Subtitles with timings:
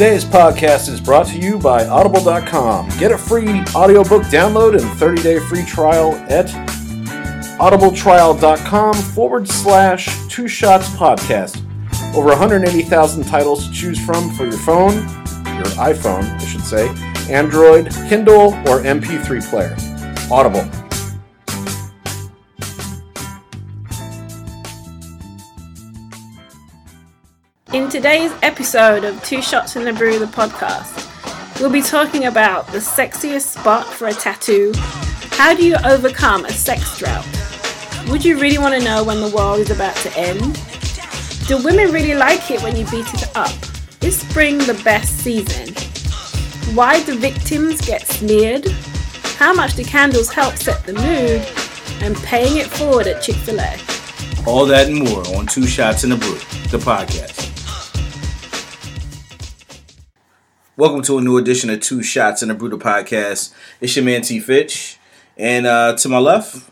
[0.00, 2.88] Today's podcast is brought to you by Audible.com.
[2.98, 6.46] Get a free audiobook download and 30 day free trial at
[7.60, 11.62] audibletrial.com forward slash two shots podcast.
[12.16, 16.88] Over 180,000 titles to choose from for your phone, your iPhone, I should say,
[17.30, 19.76] Android, Kindle, or MP3 player.
[20.32, 20.79] Audible.
[27.90, 32.78] Today's episode of Two Shots in the Brew, the podcast, we'll be talking about the
[32.78, 34.72] sexiest spot for a tattoo.
[35.32, 37.26] How do you overcome a sex drought?
[38.08, 40.40] Would you really want to know when the world is about to end?
[41.48, 43.50] Do women really like it when you beat it up?
[44.02, 45.74] Is spring the best season?
[46.76, 48.68] Why do victims get smeared?
[49.36, 51.44] How much do candles help set the mood?
[52.04, 53.76] And paying it forward at Chick fil A.
[54.46, 56.38] All that and more on Two Shots in the Brew,
[56.70, 57.40] the podcast.
[60.80, 63.52] Welcome to a new edition of Two Shots in the Brew the podcast.
[63.82, 64.98] It's your man T Fitch.
[65.36, 66.70] And uh, to my left,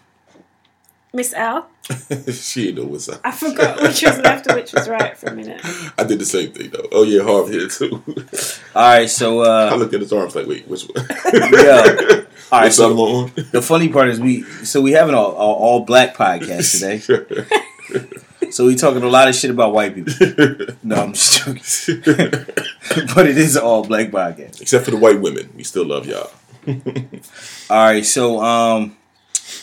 [1.12, 1.68] Miss Al?
[2.32, 3.20] she didn't know what's up.
[3.22, 5.60] I forgot which was left and which was right for a minute.
[5.98, 6.88] I did the same thing though.
[6.90, 8.02] Oh yeah, Harv here too.
[8.74, 11.06] all right, so I uh, looked at his arms like, wait, which one?
[11.52, 12.22] yeah.
[12.50, 13.30] All right, so on?
[13.52, 18.24] the funny part is we so we have an all, all, all black podcast today.
[18.50, 20.12] So we talking a lot of shit about white people.
[20.82, 22.04] No, I'm just joking.
[23.14, 24.60] but it is all black podcast.
[24.60, 26.30] Except for the white women, we still love y'all.
[27.70, 28.96] All right, so um,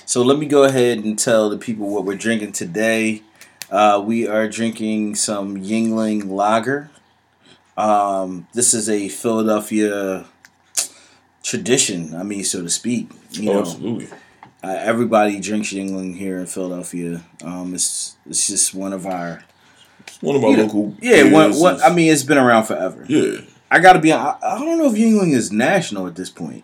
[0.06, 3.22] so let me go ahead and tell the people what we're drinking today.
[3.70, 6.90] Uh, we are drinking some Yuengling Lager.
[7.78, 10.26] Um, this is a Philadelphia
[11.44, 12.16] tradition.
[12.16, 13.10] I mean, so to speak.
[13.32, 14.08] You Oh, know, absolutely.
[14.66, 17.22] Uh, everybody drinks Yuengling here in Philadelphia.
[17.44, 19.44] Um, it's it's just one of our
[20.22, 20.96] one of my you know, local.
[21.00, 21.32] yeah.
[21.32, 23.06] One, one, I mean, it's been around forever.
[23.08, 23.42] yeah.
[23.70, 24.12] I gotta be.
[24.12, 26.64] I, I don't know if Yuengling is national at this point.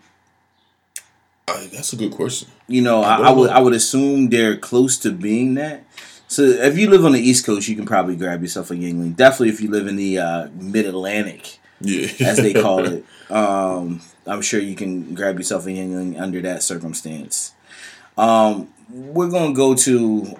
[1.46, 2.48] I, that's a good question.
[2.66, 3.56] You know, I I, I would know.
[3.56, 5.84] I would assume they're close to being that.
[6.26, 9.14] So if you live on the East Coast, you can probably grab yourself a Yuengling.
[9.14, 14.00] Definitely if you live in the uh, Mid Atlantic, Yeah, as they call it, um,
[14.26, 17.52] I'm sure you can grab yourself a Yuengling under that circumstance.
[18.16, 20.36] Um, we're gonna go to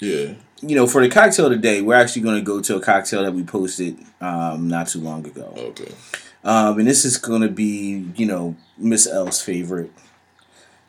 [0.00, 0.34] yeah.
[0.60, 1.82] you know for the cocktail today.
[1.82, 5.52] We're actually gonna go to a cocktail that we posted um, not too long ago.
[5.56, 5.92] Okay.
[6.42, 9.90] Um, and this is gonna be, you know, Miss L's favorite.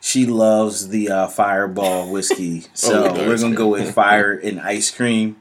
[0.02, 4.92] She loves the uh, Fireball whiskey, so Oh, we're gonna go with Fire and Ice
[4.92, 5.38] Cream.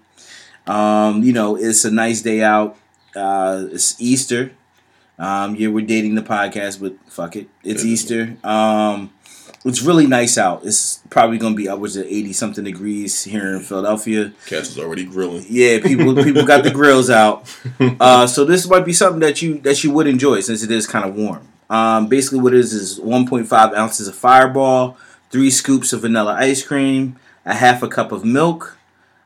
[0.67, 2.77] Um, you know, it's a nice day out.
[3.17, 4.53] Uh, it's Easter.
[5.19, 7.91] Um, yeah, we're dating the podcast, but fuck it, it's Yeah.
[7.93, 8.37] Easter.
[8.43, 9.13] Um,
[9.65, 10.65] it's really nice out.
[10.65, 14.33] It's probably gonna be upwards of eighty something degrees here in Philadelphia.
[14.47, 15.45] Cass is already grilling.
[15.49, 17.51] Yeah, people people got the grills out.
[17.81, 20.87] Uh, so this might be something that you that you would enjoy since it is
[20.87, 21.49] kind of warm.
[21.71, 24.99] Um, basically, what it is is 1.5 ounces of Fireball,
[25.31, 27.17] three scoops of vanilla ice cream,
[27.47, 28.77] a half a cup of milk,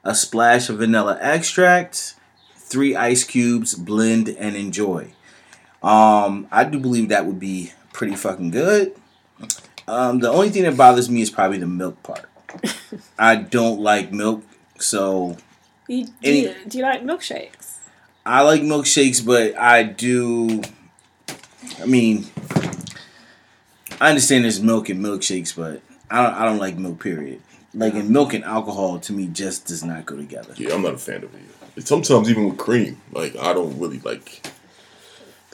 [0.05, 2.15] a splash of vanilla extract,
[2.55, 3.75] three ice cubes.
[3.75, 5.11] Blend and enjoy.
[5.83, 8.95] Um, I do believe that would be pretty fucking good.
[9.89, 12.27] Um, the only thing that bothers me is probably the milk part.
[13.19, 14.43] I don't like milk,
[14.79, 15.37] so
[15.87, 17.77] You, do, Any- you, do you like milkshakes?
[18.27, 20.61] I like milkshakes, but I do.
[21.81, 22.27] I mean,
[24.01, 26.35] I understand there's milk in milkshakes, but I don't.
[26.35, 27.03] I don't like milk.
[27.03, 27.41] Period.
[27.75, 30.53] Like in milk and alcohol, to me, just does not go together.
[30.57, 31.31] Yeah, I'm not a fan of
[31.77, 31.87] it.
[31.87, 34.47] Sometimes even with cream, like I don't really like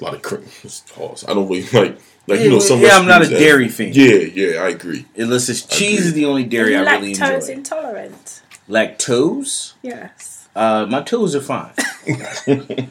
[0.00, 0.44] a lot of cream.
[0.62, 1.24] It's pause.
[1.28, 2.80] I don't really like like you know some.
[2.80, 3.90] yeah, I'm not a recipes have- dairy fan.
[3.92, 5.06] Yeah, yeah, I agree.
[5.16, 7.24] Unless it's cheese is the only dairy I really enjoy.
[7.24, 7.52] Lactose enjoy.
[7.52, 8.42] intolerant.
[8.68, 9.74] Lactose?
[9.82, 10.48] Yes.
[10.56, 11.72] Uh, my toes are fine.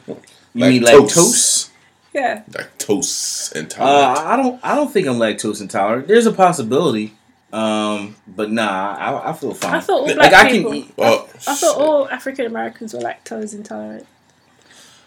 [0.56, 1.08] You mean Lactose.
[1.16, 1.70] lactose?
[2.14, 2.44] Yeah.
[2.52, 4.20] Lactose Uh, intolerant.
[4.20, 4.60] I don't.
[4.64, 6.08] I don't think I'm lactose intolerant.
[6.08, 7.16] There's a possibility,
[7.52, 9.74] um, but nah, I, I feel fine.
[9.74, 10.74] I thought all Like, black I can people.
[10.76, 14.06] eat- oh, I thought all African Americans were lactose intolerant.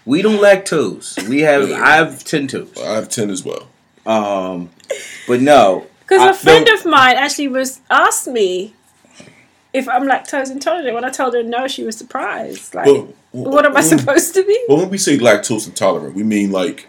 [0.04, 1.28] We don't lactose.
[1.28, 1.70] We have.
[1.70, 2.72] I have ten toes.
[2.82, 3.68] I have ten as well.
[4.06, 4.70] Um,
[5.26, 5.86] but no.
[6.00, 8.74] Because a friend of mine actually was asked me
[9.72, 10.94] if I'm lactose intolerant.
[10.94, 12.74] When I told her no, she was surprised.
[12.74, 14.64] Like, Well, what am I supposed to be?
[14.68, 16.86] Well, when we say lactose intolerant, we mean like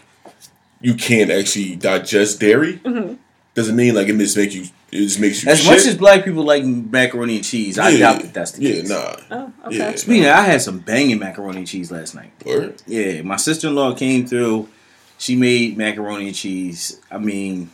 [0.81, 2.77] you can't actually digest dairy.
[2.77, 3.15] Mm-hmm.
[3.55, 4.65] Doesn't mean like it just makes you.
[4.89, 5.69] It just makes you As shit.
[5.71, 8.89] much as black people like macaroni and cheese, I doubt that that's the yeah, case.
[8.89, 9.15] nah.
[9.31, 9.77] Oh, okay.
[9.77, 9.95] Yeah.
[9.95, 12.31] Speaking, of, I had some banging macaroni and cheese last night.
[12.45, 12.81] Word?
[12.85, 14.69] Yeah, my sister in law came through.
[15.17, 16.99] She made macaroni and cheese.
[17.11, 17.69] I mean,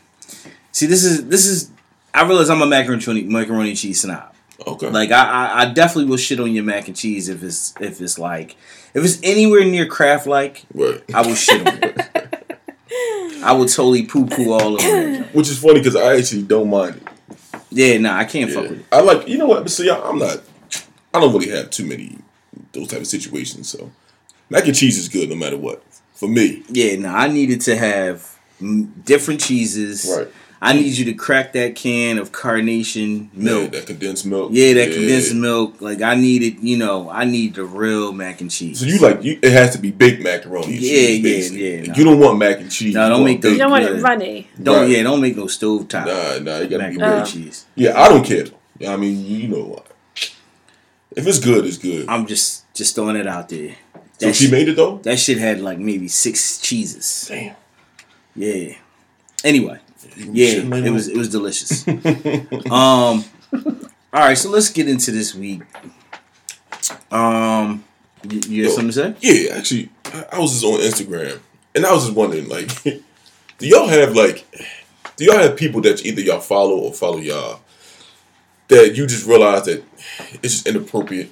[0.72, 1.69] see, this is this is.
[2.13, 4.34] I realize I'm a macaroni macaroni and cheese snob.
[4.66, 4.90] Okay.
[4.90, 8.00] Like I, I, I definitely will shit on your mac and cheese if it's if
[8.00, 8.56] it's like
[8.94, 11.04] if it's anywhere near Kraft like Word.
[11.13, 12.10] I will shit on it.
[13.44, 15.36] I would totally poo poo all over that.
[15.36, 17.60] Which is funny because I actually don't mind it.
[17.72, 18.86] Yeah, nah, I can't fuck with it.
[18.92, 19.63] I like you know what?
[19.63, 20.42] But see, I- I'm not.
[21.13, 22.18] I don't really have too many
[22.72, 23.68] those type of situations.
[23.69, 23.92] So
[24.50, 25.84] mac and cheese is good no matter what
[26.24, 26.64] for me.
[26.70, 28.38] Yeah, nah, I needed to have
[29.04, 30.10] different cheeses.
[30.18, 30.28] Right.
[30.62, 33.72] I need you to crack that can of carnation Yeah, milk.
[33.74, 34.52] that condensed milk.
[34.54, 35.81] Yeah, that condensed milk.
[35.81, 38.80] Like I needed, you know, I need the real mac and cheese.
[38.80, 39.38] So you like you?
[39.44, 40.75] It has to be big macaroni.
[40.75, 41.70] Yeah, cheese, yeah, basically.
[41.74, 41.96] yeah, Like, nah.
[41.98, 42.94] You don't want mac and cheese.
[42.96, 44.02] No, don't want make those- You don't want it Yeah.
[44.02, 44.48] runny.
[44.62, 44.90] don't Right.
[44.92, 47.34] yeah, don't make no stove top Nah, nah, it gotta mac be and baked.
[47.34, 47.66] cheese.
[47.75, 48.46] Yeah, I don't care.
[48.80, 48.94] though.
[48.94, 49.84] I mean, you know,
[51.14, 52.06] if it's good, it's good.
[52.08, 53.75] I'm just just throwing it out there.
[54.24, 54.98] So That she shit, made it though.
[55.04, 57.25] that shit had like maybe six cheeses.
[57.30, 57.56] Damn.
[58.36, 58.75] Yeah.
[59.44, 59.80] Anyway,
[60.18, 61.86] yeah, it was it was delicious.
[62.72, 63.24] um, all
[64.14, 65.62] right, so let's get into this week.
[67.12, 67.84] Um,
[68.30, 68.75] you, you have Yo.
[68.75, 69.16] something to say?
[69.20, 71.40] Yeah, actually, I, I was just on Instagram,
[71.75, 73.02] and I was just wondering, like, do
[73.68, 74.46] y'all have like,
[75.18, 77.60] do y'all have people that either y'all follow or follow y'all
[78.70, 79.84] that you just realize that
[80.42, 81.30] it's just inappropriate?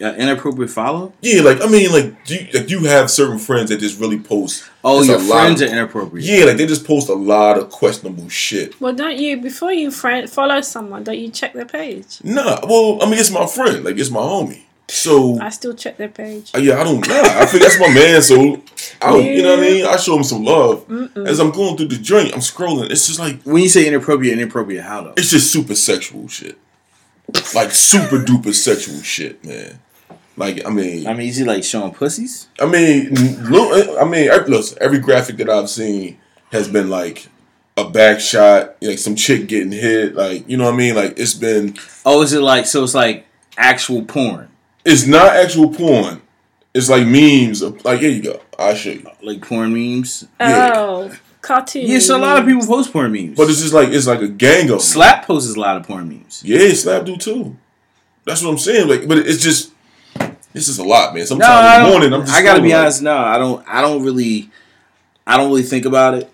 [0.00, 1.12] Uh, inappropriate follow?
[1.20, 4.18] Yeah, like I mean, like, do you, like you have certain friends that just really
[4.18, 4.64] post.
[4.82, 6.26] Oh, just your friends of- are inappropriate.
[6.26, 8.80] Yeah, like they just post a lot of questionable shit.
[8.80, 11.04] Well, don't you before you friend follow someone?
[11.04, 12.18] Don't you check their page?
[12.24, 14.62] Nah, well, I mean, it's my friend, like it's my homie.
[14.88, 16.50] So I still check their page.
[16.54, 17.06] Uh, Yeah, I don't.
[17.08, 18.20] Nah, I think that's my man.
[18.20, 18.60] So
[19.00, 19.24] I don't.
[19.24, 19.86] You know what I mean?
[19.86, 20.84] I show him some love
[21.26, 22.34] as I'm going through the joint.
[22.34, 22.90] I'm scrolling.
[22.90, 25.14] It's just like When you say inappropriate, inappropriate, how though?
[25.16, 26.58] it's just super sexual shit,
[27.54, 29.80] like super duper sexual shit, man.
[30.36, 32.48] Like I mean, I mean, is he like showing pussies?
[32.60, 33.14] I mean,
[33.50, 36.18] look, I mean, every- listen, every graphic that I've seen
[36.50, 37.28] has been like
[37.76, 40.94] a back shot, like some chick getting hit, like you know what I mean.
[40.96, 42.82] Like it's been, Oh, is it like so?
[42.84, 43.26] It's like
[43.56, 44.48] actual porn,
[44.84, 46.20] it's not actual porn.
[46.74, 47.62] It's like memes.
[47.62, 48.40] Of, like here you go.
[48.58, 49.06] I'll show you.
[49.22, 50.26] like porn memes.
[50.40, 50.72] Yeah.
[50.74, 51.20] Oh, cartoon.
[51.74, 53.36] Yeah, so a lot of people post porn memes.
[53.36, 54.80] But it's just like it's like a gang of.
[54.82, 56.42] Slap posts a lot of porn memes.
[56.44, 57.56] Yeah, Slap do too.
[58.24, 58.88] That's what I'm saying.
[58.88, 59.72] Like, but it's just
[60.54, 61.26] it's just a lot, man.
[61.26, 63.02] Sometimes no, in the morning, I'm just I gotta be like, honest.
[63.02, 63.64] No, I don't.
[63.68, 64.50] I don't really.
[65.26, 66.30] I don't really think about it.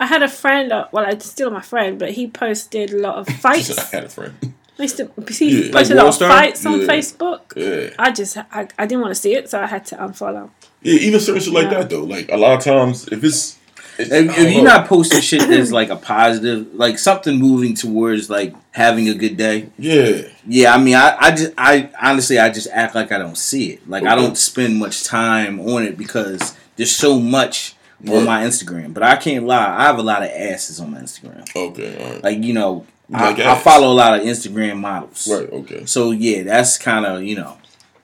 [0.00, 0.72] I had a friend.
[0.72, 3.78] uh, Well, it's still my friend, but he posted a lot of fights.
[3.78, 4.34] I had a friend.
[4.78, 5.72] I used to, he Yeah.
[5.72, 6.86] posted Like a lot of fights on Yeah.
[6.86, 7.40] Facebook.
[7.56, 10.50] Yeah, I just I, I didn't want to see it, so I had to unfollow.
[10.82, 10.94] yeah.
[11.06, 11.78] Even certain shit like Yeah.
[11.80, 12.02] that though.
[12.04, 13.61] Like a lot of times, if it's it, I
[13.98, 18.54] If, if you're not posting shit that's like a positive, like something moving towards like
[18.70, 19.68] having a good day.
[19.78, 23.36] yeah, Yeah, I mean, I, I just, I honestly, I just act like I don't
[23.36, 23.88] see it.
[23.88, 27.74] Like I don't spend much time on it because there's so much
[28.04, 28.16] Right.
[28.16, 28.92] on my Instagram.
[28.92, 31.46] But I can't lie, I have a lot of asses on my Instagram.
[31.54, 35.28] okay, right, Like you know, Like I, I follow a lot of Instagram models.
[35.30, 35.86] right, okay.
[35.86, 37.58] So yeah, that's kind of you know.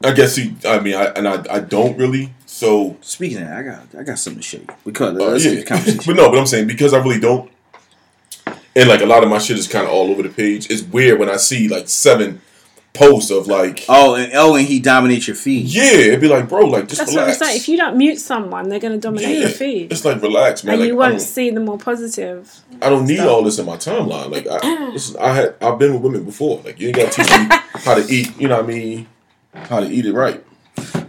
[0.04, 0.54] I guess he.
[0.64, 2.32] I mean, I and I, I don't really.
[2.58, 5.44] So Speaking of that, I got, I got something to show you because uh, let's
[5.44, 6.02] yeah, the conversation.
[6.06, 7.50] but no, but I'm saying because I really don't.
[8.74, 10.68] And like a lot of my shit is kind of all over the page.
[10.70, 12.40] It's weird when I see like seven
[12.94, 15.66] posts of like, Oh, and oh, and he dominates your feed.
[15.66, 17.38] yeah, it'd be like, bro, like just That's what I'm relax.
[17.38, 17.56] saying.
[17.58, 20.64] If you don't mute someone, they're going to dominate yeah, your feed, it's like relax,
[20.64, 20.74] man.
[20.74, 22.60] and like, you won't don't- see the more positive.
[22.82, 23.28] I don't need stuff.
[23.30, 24.30] all this in my timeline.
[24.32, 26.60] Like, I, listen, I had, I've been with women before.
[26.64, 27.46] Like, you ain't got to teach me
[27.84, 28.36] how to eat.
[28.40, 29.06] You know what I mean?
[29.54, 30.44] How to eat it right.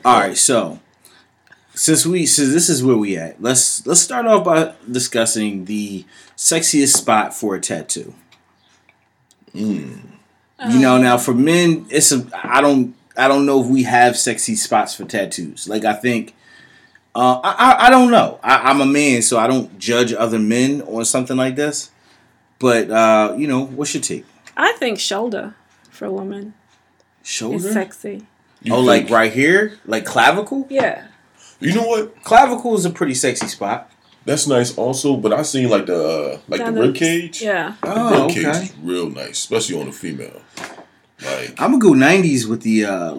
[0.06, 0.80] All right, so
[1.80, 6.04] since we since this is where we at, let's let's start off by discussing the
[6.36, 8.14] sexiest spot for a tattoo.
[9.54, 10.02] You
[10.60, 14.58] know, now for men, it's a I don't I don't know if we have sexy
[14.58, 15.70] spots for tattoos.
[15.70, 16.36] Like I think.
[17.16, 18.40] Uh, I, I I don't know.
[18.44, 21.92] I, I'm a man, so I don't judge other men on something like this.
[22.60, 24.26] But uh, you know, what's your take?
[24.58, 25.56] I think shoulder
[25.90, 26.54] for a woman
[27.24, 27.56] Shoulder?
[27.56, 28.28] is sexy.
[28.62, 30.68] You oh, think- like right here, like clavicle.
[30.70, 31.06] Yeah.
[31.60, 32.24] You know what?
[32.24, 33.92] Clavicle is a pretty sexy spot.
[34.26, 37.42] That's nice also, but I seen like the uh, like Down the rib cage.
[37.42, 37.76] Yeah.
[37.82, 38.64] The Oh, rib cage okay.
[38.64, 40.42] is real nice, especially on a female.
[41.26, 43.18] Like I'm gonna go '90s with the uh,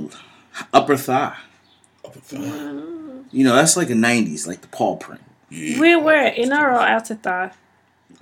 [0.72, 1.36] upper thigh.
[2.04, 3.26] up and thigh.
[3.32, 5.20] You know, that's like a '90s, like the paw print.
[5.50, 5.78] Yeah.
[5.80, 7.52] We're where inner or outer thigh.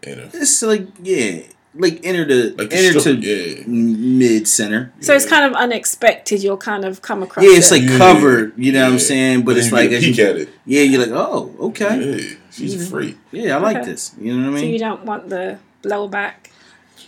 [0.03, 1.43] And a, It's like yeah,
[1.75, 3.63] like enter the like enter to yeah.
[3.67, 4.93] mid center.
[5.01, 6.43] So it's kind of unexpected.
[6.43, 7.45] You'll kind of come across.
[7.45, 7.99] Yeah, it's like Yeah.
[7.99, 8.53] covered.
[8.57, 9.43] You know what I'm saying?
[9.45, 10.49] But it's like a peek you, at it.
[10.67, 12.83] yeah, you're like, oh, okay, Yeah, she's mm-hmm.
[12.83, 13.19] a freak.
[13.33, 13.87] yeah, I like Okay.
[13.91, 14.15] this.
[14.21, 14.65] You know what I mean?
[14.65, 16.35] so you don't want the blowback.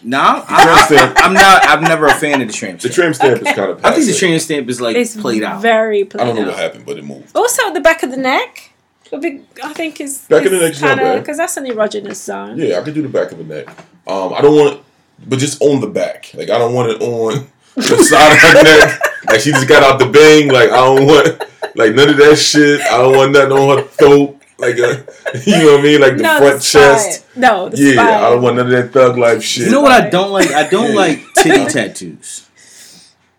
[0.03, 1.17] No, I, tramp I, stamp.
[1.25, 1.63] I'm not.
[1.67, 3.15] I'm never a fan of the tramp The stamp.
[3.15, 3.85] tramp stamp is kind of.
[3.85, 5.61] I think the tramp stamp is like It's played out.
[5.61, 6.49] very played I don't know out.
[6.49, 7.37] what happened, but it moved.
[7.37, 8.70] Also, at the back of the neck, a big,
[9.13, 11.19] I think is Back of the neck is not bad.
[11.21, 12.59] because that's an erogenous zone.
[12.59, 13.69] Yeah, I could do the back of the neck.
[14.07, 14.81] Um, I don't want it,
[15.29, 16.31] but just on the back.
[16.35, 19.01] Like I don't want it on the side of her neck.
[19.29, 20.49] Like she just got out the bang.
[20.49, 21.29] Like I don't want
[21.77, 22.81] like none of that shit.
[22.83, 24.37] I don't want nothing on her throat.
[24.59, 25.05] like a,
[25.47, 26.83] you know what I mean, like the no, front spine.
[26.83, 27.27] chest.
[27.37, 28.09] No, the Yeah, spine.
[28.09, 29.67] I don't want none of that thug life shit.
[29.67, 30.51] You know what I don't like?
[30.53, 32.47] I don't like titty tattoos.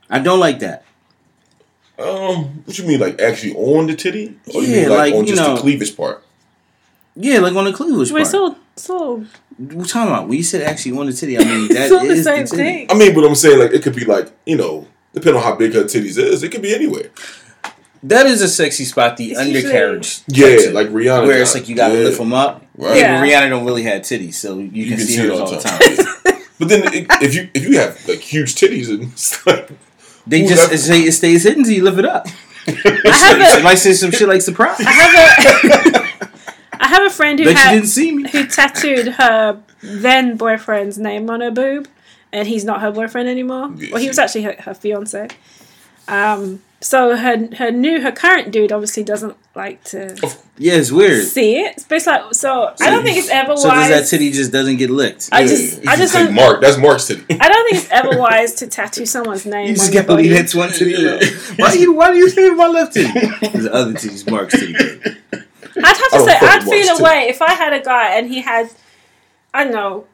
[0.10, 0.81] I don't like that.
[2.02, 4.38] Um, what you mean, like actually on the titty?
[4.54, 6.24] Or you Yeah, mean like, like, on you just know- the cleavage part?
[7.16, 8.28] Yeah, like on the cleavage We're part.
[8.32, 9.26] so so.
[9.60, 11.38] We're talking about when you said actually on the titty.
[11.38, 12.64] I mean that It's all the same the titty.
[12.64, 12.88] thing.
[12.90, 15.56] I mean, but I'm saying like it could be like you know, depending on how
[15.56, 17.10] big her titties is, it could be anywhere.
[18.04, 19.18] That is a sexy spot.
[19.18, 20.22] The It's undercarriage.
[20.28, 21.28] Yeah, tattoo, like Rihanna.
[21.28, 22.06] where it's like you gotta Yeah.
[22.06, 22.66] lift them up.
[22.76, 22.96] Right.
[22.98, 23.20] Yeah, Yeah.
[23.22, 25.82] but Rihanna don't really have titties, so you, can, see, hers all the time.
[26.58, 29.70] But then it, if you if you have like huge titties and it's like
[30.28, 32.28] They Ooh, just it, say, it stays hidden until you lift it up.
[32.68, 32.72] I
[33.12, 34.80] have a might say some shit like surprise.
[34.80, 36.12] I have a
[36.80, 38.30] I have a friend who had didn't see me.
[38.30, 41.88] who tattooed her then boyfriend's name on her boob,
[42.32, 43.72] and he's not her boyfriend anymore.
[43.76, 45.30] Yeah, well, he was actually her, her fiance.
[46.08, 50.16] Um, so her her new her current dude obviously doesn't like to
[50.58, 51.26] Yeah, it's weird.
[51.28, 51.86] see it.
[51.88, 52.74] But it's like so.
[52.82, 53.90] I don't think it's ever So wise.
[53.90, 55.30] does that titty just doesn't get licked?
[55.32, 56.32] I yeah, just you I just say.
[56.32, 56.60] Mark.
[56.62, 57.24] That's Mark's titty.
[57.40, 59.68] I don't think it's ever wise to tattoo someone's name.
[59.68, 60.42] You just on your gotta leave body.
[60.44, 61.22] that one titty alone.
[61.58, 63.12] Why you why do you say my left titty?
[63.12, 64.76] The other titty's Mark's titty.
[64.76, 68.28] I'd have to say, I'd feel Mark's a way if I had a guy and
[68.28, 68.70] he had,
[69.54, 70.06] I don't know,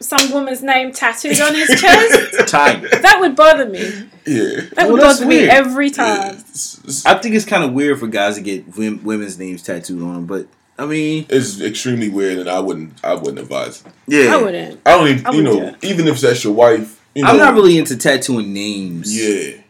[0.00, 2.46] some woman's name tattooed on his chest.
[2.48, 2.88] Tiger.
[2.88, 3.80] that would bother me.
[4.26, 4.60] Yeah.
[4.74, 5.50] That would Well, that's bother me weird.
[5.50, 5.92] every Yeah.
[5.92, 6.36] time.
[6.50, 9.62] It's, it's- I think it's kind of weird for guys to get wom- women's names
[9.62, 10.46] tattooed on them, but
[10.78, 13.02] I mean, it's extremely weird, and I wouldn't.
[13.02, 13.80] I wouldn't advise.
[13.80, 13.92] It.
[14.08, 14.34] yeah.
[14.34, 14.80] I wouldn't.
[14.84, 15.26] I don't even.
[15.26, 17.00] I you know, wouldn't do even if that's your wife.
[17.14, 19.16] You know, I'm not really into tattooing names.
[19.16, 19.62] Yeah.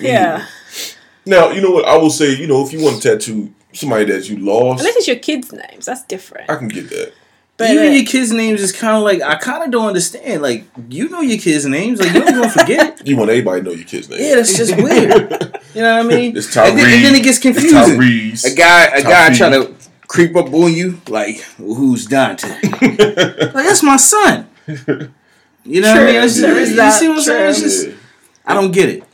[0.00, 0.46] Yeah.
[1.26, 2.36] Now you know what I will say.
[2.36, 5.52] You know, if you want to tattoo somebody that you lost, Unless it's your kids'
[5.52, 6.48] names, that's different.
[6.48, 7.12] I can get that.
[7.56, 10.42] But Even uh, your kids' names is kind of like I kind of don't understand.
[10.42, 13.06] Like you know your kids' names, like you're not gonna forget it.
[13.08, 14.22] You want everybody to know your kid's names.
[14.22, 15.12] Yeah, that's just weird.
[15.74, 16.36] You know what I mean?
[16.36, 17.78] It's and, then, and then it gets It's confusing.
[18.00, 18.52] Tyrese.
[18.52, 19.36] A guy, a guy Tyrese.
[19.38, 19.74] try to
[20.08, 22.48] creep up on you, like who's Dante?
[22.82, 24.48] like that's my son.
[24.66, 26.14] You know what I mean?
[26.16, 26.48] It's- True.
[26.56, 27.50] it's- That you see what I'm saying?
[27.50, 27.94] It's just, Yeah.
[28.46, 29.04] I don't get it.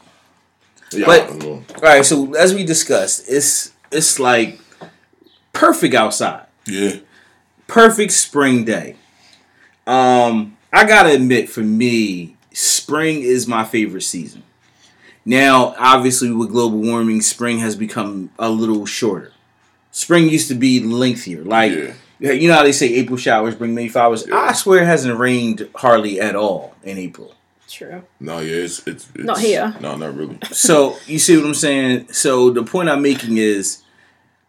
[0.92, 1.62] Yeah, But- I don't know.
[1.76, 4.58] All right, so as we discussed, it's it's like
[5.52, 6.96] perfect outside, yeah,
[7.70, 8.96] perfect spring day.
[9.86, 14.42] Um, I gotta admit, for me, spring is my favorite season.
[15.24, 19.32] Now, obviously, with global warming, spring has become a little shorter.
[19.92, 21.42] Spring used to be lengthier.
[21.44, 21.72] Like,
[22.18, 22.32] Yeah.
[22.32, 24.24] you know how they say April showers bring May flowers?
[24.26, 24.36] Yeah.
[24.36, 27.34] I swear it hasn't rained hardly at all in April.
[27.68, 28.02] true.
[28.18, 29.74] no, yeah, it's, it's, it's Not here.
[29.80, 30.38] No, not really.
[30.50, 32.12] So, you see what I'm saying?
[32.12, 33.82] So, the point I'm making is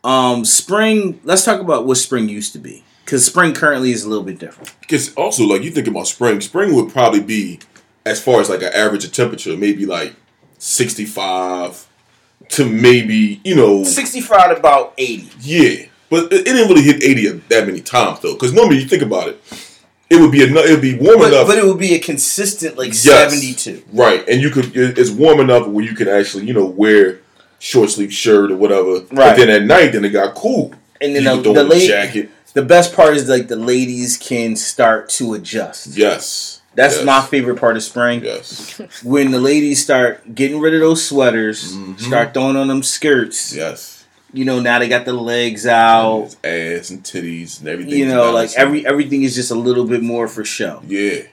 [0.04, 2.84] um, spring, let's talk about what spring used to be.
[3.06, 4.74] Because spring currently is a little bit different.
[4.82, 7.60] Because also, like you think about spring, spring would probably be
[8.06, 10.14] as far as like an average of temperature, maybe like
[10.60, 11.88] sixty-five
[12.50, 15.30] to maybe you know 65 to about 80.
[15.40, 18.34] Yeah, but it, it didn't really hit eighty that many times though.
[18.34, 19.42] Because normally you think about it,
[20.10, 20.66] it would be enough.
[20.66, 23.32] It would be warm But, enough, but it would be a consistent, like, Yes.
[23.32, 23.84] 72.
[23.94, 24.28] right?
[24.28, 24.72] And you could.
[24.76, 27.22] It's warm enough where you can actually you know wear
[27.60, 29.02] short sleeve shirt or whatever.
[29.02, 29.38] But Right.
[29.38, 30.74] then at night, then it got cool.
[31.00, 32.30] And then you the, the, late, jacket.
[32.54, 35.88] The best part is, like, the ladies can start to adjust.
[35.98, 37.06] Yes, That's yes.
[37.06, 38.24] my favorite part of spring.
[38.24, 42.00] Yes, When the ladies start getting rid of those sweaters, Mhm.
[42.00, 43.54] start throwing on them skirts.
[43.56, 43.98] yes.
[44.34, 46.24] You know, now they got the legs out.
[46.24, 46.38] His
[46.82, 47.96] ass and titties and everything.
[47.98, 50.82] You know, like every everything is just a little bit more for show.
[50.88, 51.24] yeah.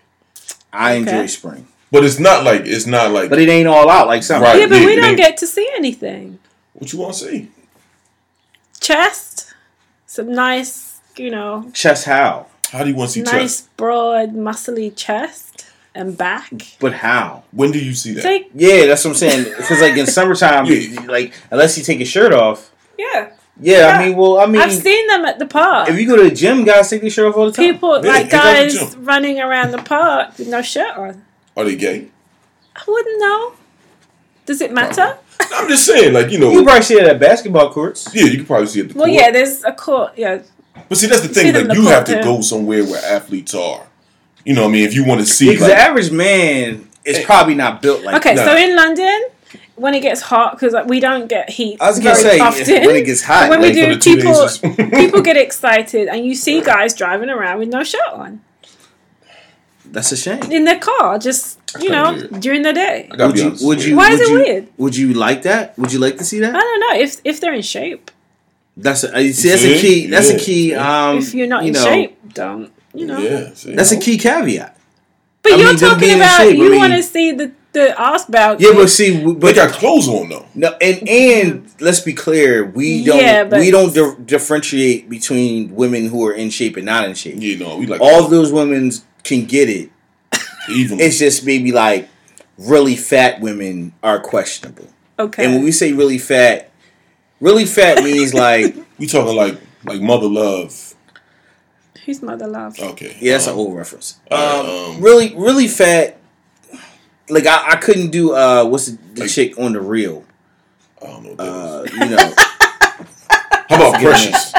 [0.72, 0.98] I Okay.
[1.02, 4.24] enjoy spring, But it's not like it's not like but it ain't all out like
[4.24, 4.46] summer.
[4.46, 4.58] Right.
[4.60, 6.40] Yeah, but yeah, we don't get to see anything.
[6.74, 7.48] what you want to see.
[8.80, 9.54] Chest,
[10.06, 10.87] some nice,
[11.18, 12.46] you know, Chest how?
[12.72, 13.32] How do you want to see nice
[13.62, 13.76] chest?
[13.76, 16.52] broad, muscly chest and back.
[16.80, 17.44] But how?
[17.52, 18.22] When do you see that?
[18.22, 19.44] Take Yeah, that's what I'm saying.
[19.56, 21.00] Because like in summertime, Yeah.
[21.06, 22.70] like unless you take your shirt off.
[22.98, 23.30] yeah.
[23.60, 23.98] Yeah, Yeah.
[23.98, 25.88] I mean, well, I mean, I've seen them at the park.
[25.88, 27.64] if you go to the gym, guys take their shirt off all the time.
[27.72, 31.24] People Yeah, like guys running around the park with no shirt on.
[31.56, 32.08] Are they gay?
[32.76, 33.54] I wouldn't know.
[34.46, 35.18] Does it matter?
[35.52, 38.08] I'm just saying, like you know, you probably see it at basketball courts.
[38.14, 38.84] yeah, you can probably see it.
[38.84, 39.20] At the Well, court.
[39.20, 40.12] yeah, there's a court.
[40.16, 40.38] Yeah,
[40.88, 41.52] But see, that's the thing.
[41.52, 43.86] them Like you have to go somewhere where athletes are.
[44.44, 46.88] You know, what I mean, if you want to see, Because like, the average man
[47.04, 48.26] is probably not built like that.
[48.26, 48.46] Okay, that.
[48.46, 49.28] so in London,
[49.76, 52.40] when it gets hot, because like, we don't get heat I was gonna very say
[52.40, 52.86] often.
[52.86, 54.58] when it gets hot, when we do, two people days-
[54.94, 58.40] people get excited, and you see guys driving around with no shirt on
[59.90, 60.42] that's a shame.
[60.52, 62.40] in their car, just you know, weird.
[62.40, 63.08] during the day.
[63.18, 63.54] Would you?
[63.62, 63.96] Would you?
[63.96, 64.68] Why is it you- weird?
[64.76, 65.78] Would you like that?
[65.78, 66.54] Would you like to see that?
[66.54, 68.10] I don't know if if they're in shape.
[68.80, 70.06] That's a, I see, that's a key.
[70.06, 70.74] That's a key.
[70.74, 73.18] Um, if you're not you in know, shape, don't you know?
[73.18, 74.76] Yeah, see, That's a key caveat.
[75.42, 78.00] But I you're mean, talking about shape, I you mean- want to see the the
[78.00, 78.60] ass bag.
[78.60, 80.46] Yeah, but see, w- They but got clothes on though.
[80.54, 86.06] no, and and let's be clear, we don't Yeah, we don't di- differentiate between women
[86.06, 87.36] who are in shape and not in shape.
[87.40, 88.90] You know, we like All of those women
[89.24, 89.90] can get it.
[90.70, 91.00] even.
[91.00, 92.08] It's just maybe like
[92.56, 94.88] really fat women are questionable.
[95.18, 95.44] okay.
[95.44, 96.67] And when we say really fat,
[97.40, 100.94] really fat means like we talking like like mother love.
[102.04, 102.78] Who's mother love?
[102.80, 104.18] Okay, yeah, that's an Um, old reference.
[104.30, 106.18] uh, Um, um, really, really fat.
[107.28, 110.24] Like I, I couldn't do uh, what's the, the Like- chick on the real?
[111.02, 111.28] I don't know.
[111.30, 111.92] What that Uh, is.
[111.92, 112.34] you know,
[113.68, 114.52] How about Precious?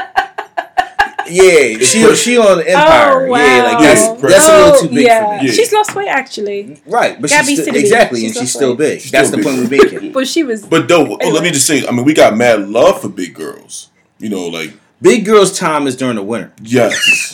[1.29, 3.27] Yeah, she she on oh, Empire.
[3.27, 3.37] Oh wow!
[3.37, 5.37] Yeah, like that's Yeah, that's a little Oh, too big yeah.
[5.37, 5.47] for me.
[5.49, 5.53] Yeah.
[5.55, 8.77] She's lost weight actually, Right, but Gabby she's still, exactly, she's and she's still weight.
[8.77, 9.01] big.
[9.01, 9.81] She's that's still the point big.
[9.81, 10.11] we're making.
[10.11, 10.65] but she was.
[10.65, 11.31] But though, Anyway.
[11.31, 13.89] let me just say, I mean, we got mad love for big girls.
[14.19, 16.51] You know, like Big girls' time is during the winter.
[16.61, 17.33] yes,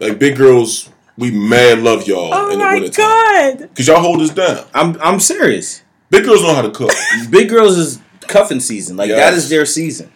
[0.00, 0.88] like big girls,
[1.18, 3.68] we mad love y'all oh in the my winter time god!
[3.68, 4.64] because y'all hold us down.
[4.74, 5.82] I'm I'm serious.
[6.10, 6.92] Big girls know how to cook.
[7.30, 8.96] Big girls is cuffing season.
[8.96, 9.36] Like that Yes.
[9.36, 10.10] is their season.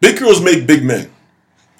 [0.00, 1.10] big girls make big men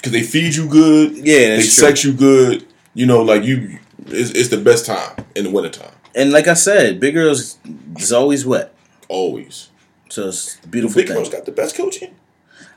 [0.07, 1.17] because they feed you good.
[1.17, 1.63] Yeah, they true.
[1.63, 2.67] sex you good.
[2.95, 5.93] You know, like you, it's, it's the best time in the winter time.
[6.15, 7.59] And like I said, big girls
[7.97, 8.73] is always wet.
[9.09, 9.71] Always.
[10.09, 11.17] So it's a beautiful Big thing.
[11.17, 12.15] girls got the best coaching.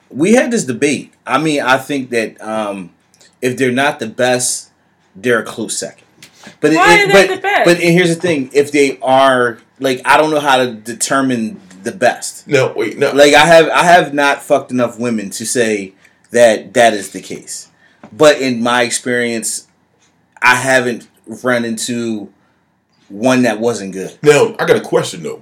[0.10, 1.14] we had this debate.
[1.26, 2.92] I mean, I think that um,
[3.42, 4.72] if they're not the best,
[5.16, 6.06] they're a close second.
[6.60, 7.66] But Why it, are they but, the best?
[7.66, 11.62] But and here's the thing: if they are like, I don't know how to determine
[11.84, 12.48] the best.
[12.48, 13.12] No, wait, no.
[13.12, 15.94] Like I have, I have not fucked enough women to say
[16.32, 17.70] that that is the case.
[18.12, 19.68] But in my experience,
[20.42, 21.08] I haven't
[21.44, 22.32] run into
[23.10, 24.18] one that wasn't good.
[24.24, 25.42] Now I got a question though.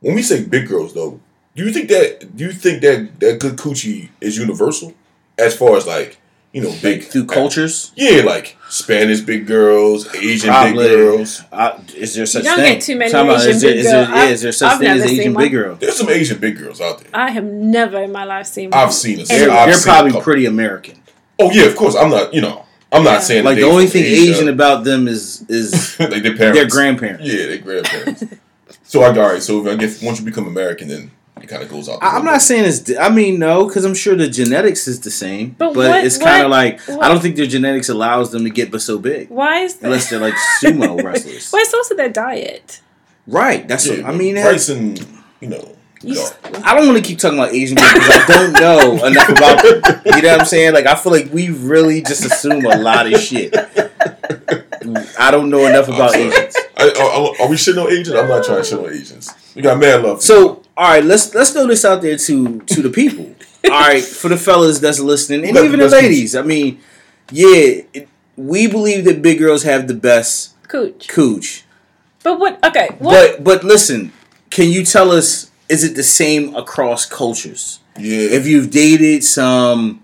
[0.00, 1.20] When we say big girls though,
[1.54, 4.92] do you think that do you think that that good coochie is universal
[5.38, 6.18] as far as like
[6.54, 10.88] you know big Like through cultures, Yeah, like Spanish big girls, Asian Probably.
[10.88, 11.42] big girls.
[11.52, 12.74] uh, is there such don't thing?
[12.74, 14.16] get too many Talking about, Asian is there, big is there, girl.
[14.16, 15.44] yeah, is there such I've thing as never seen Asian one.
[15.44, 15.74] big girl?
[15.74, 17.10] There's some Asian big girls out there.
[17.12, 18.70] I have never in my life seen.
[18.70, 18.80] one.
[18.80, 19.28] I've seen it.
[19.28, 20.22] They're, I've they're seen probably couple.
[20.24, 20.96] pretty American.
[21.38, 21.94] Oh yeah, of course.
[21.96, 22.32] I'm not.
[22.32, 23.18] You know, I'm not Yeah.
[23.20, 24.30] saying Like the only thing Asia.
[24.30, 27.24] Asian about them is is like their parents, their grandparents.
[27.26, 28.24] Yeah, their grandparents.
[28.84, 29.42] so I all right.
[29.42, 31.10] So if I guess once you become American, then
[31.44, 32.00] it kind of goes out.
[32.00, 32.80] the I- I'm not saying it's.
[32.80, 36.04] di- I mean, no, because I'm sure the genetics is the same, But but, what-
[36.04, 38.82] it's kind of like what- I don't think their genetics allows them to get but
[38.82, 39.86] so big Why is that?
[39.86, 41.50] unless they're like sumo wrestlers.
[41.52, 42.80] well, it's also their diet.
[43.26, 43.66] Right.
[43.68, 44.36] That's Yeah, what I mean.
[44.36, 44.98] rice and
[45.40, 45.70] you know.
[46.02, 46.20] You no.
[46.20, 49.28] s- I don't want to keep talking about Asian people because I don't know enough
[49.30, 50.02] about them.
[50.04, 50.74] You know what I'm saying?
[50.74, 53.54] Like I feel like we really just assume a lot of shit.
[55.18, 56.24] I don't know enough about sorry.
[56.24, 56.56] Asians.
[56.76, 58.10] I, are, are we shitting on Asians?
[58.16, 59.32] I'm not trying to shit on Asians.
[59.54, 60.18] We got mad love.
[60.18, 63.34] for So, all right, let's let's throw this out there to to the people.
[63.64, 66.36] All right, for the fellas that's listening, and even the the best ladies.
[66.36, 66.80] I mean,
[67.32, 71.08] yeah, it, we believe that big girls have the best Cooch.
[71.08, 71.64] cooch.
[72.22, 72.62] But what?
[72.62, 72.88] Okay.
[72.98, 73.36] What?
[73.38, 74.12] But but listen,
[74.50, 77.80] can you tell us is it the same across cultures?
[77.98, 78.18] yeah.
[78.36, 80.02] If you've dated some,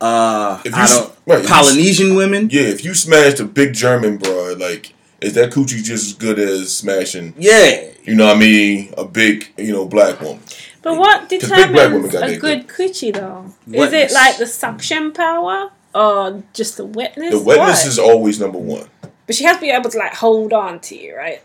[0.00, 2.48] uh, If you I s- don't right, if you Polynesian women.
[2.52, 4.93] yeah, if you smashed a big German broad, like,
[5.24, 7.34] is that coochie just as good as smashing?
[7.38, 8.94] Yeah, You know what I mean?
[8.98, 10.40] A big, you know, black woman.
[10.82, 13.46] But what big black women determines got a that good coochie though?
[13.72, 17.30] Is it like the suction power or just the wetness?
[17.30, 17.86] The wetness What?
[17.88, 18.88] is always number one.
[19.26, 21.42] But she has to be able to like hold on to you, right?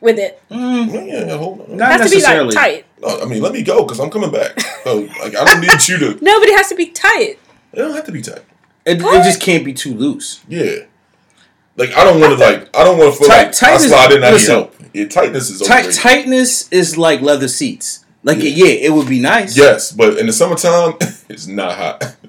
[0.00, 1.76] With it, Mm, Yeah, yeah, yeah, hold on.
[1.78, 2.54] Not it has to be like necessarily.
[2.54, 2.84] tight.
[3.00, 4.60] No, I mean, let me go because I'm coming back.
[4.84, 6.18] So, like, I don't need you to.
[6.22, 7.38] Nobody has to be tight.
[7.72, 8.42] It don't have to be tight.
[8.84, 10.42] it, it just can't be too loose.
[10.46, 10.80] Yeah.
[11.76, 13.78] Like I don't want to like I don't want to feel Tight- like tight I
[13.78, 14.54] slide in I need listen.
[14.54, 14.74] help.
[14.92, 16.00] Yeah, tightness is Tight, overrated.
[16.00, 18.04] tightness is like leather seats.
[18.22, 18.50] Like Yeah.
[18.50, 19.56] yeah, it would be nice.
[19.56, 20.94] Yes, but in the summertime,
[21.28, 22.16] it's not hot.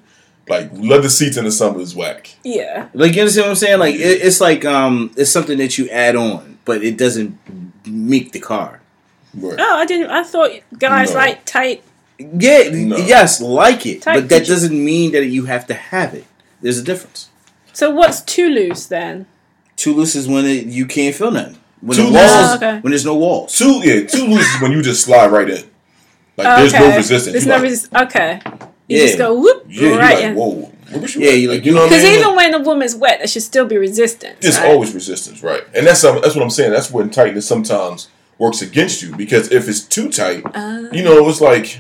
[0.47, 2.29] Like leather seats in the summer is whack.
[2.43, 2.89] Yeah.
[2.93, 3.79] Like you understand what I'm saying?
[3.79, 7.39] Like it, it's like um, it's something that you add on, but it doesn't
[7.88, 8.79] make the car.
[9.34, 9.55] Right.
[9.60, 10.12] Oh, I didn't.
[10.12, 11.15] I thought guys No.
[11.15, 11.84] like tight.
[12.19, 12.95] Yeah, No.
[12.97, 16.25] yes, like it, Tight but that doesn't mean that you have to have it.
[16.62, 17.29] There's a difference.
[17.73, 19.25] So what's too loose then?
[19.76, 21.58] Too loose is when it, you can't feel nothing.
[21.82, 22.80] When Too the loose walls, is- Oh, okay.
[22.80, 23.58] when there's no walls.
[23.58, 25.64] Two, yeah, too loose is when you just slide right in.
[26.38, 26.90] Like Oh, there's okay.
[26.90, 27.32] no resistance.
[27.34, 28.02] There's You no like, resistance.
[28.04, 28.42] Okay.
[28.88, 29.06] You Yeah.
[29.06, 30.36] just go whoop Yeah, you right like in.
[30.36, 30.72] whoa.
[30.90, 32.20] Where was Yeah, you like like- you know what I Because mean?
[32.20, 34.36] even when a woman's wet, there should still be resistance.
[34.42, 34.68] There's right?
[34.68, 35.64] always resistance, right?
[35.74, 36.72] And that's some, that's what I'm saying.
[36.72, 38.08] That's when tightness sometimes
[38.38, 41.80] works against you because if it's too tight, Uh, you know, it's like,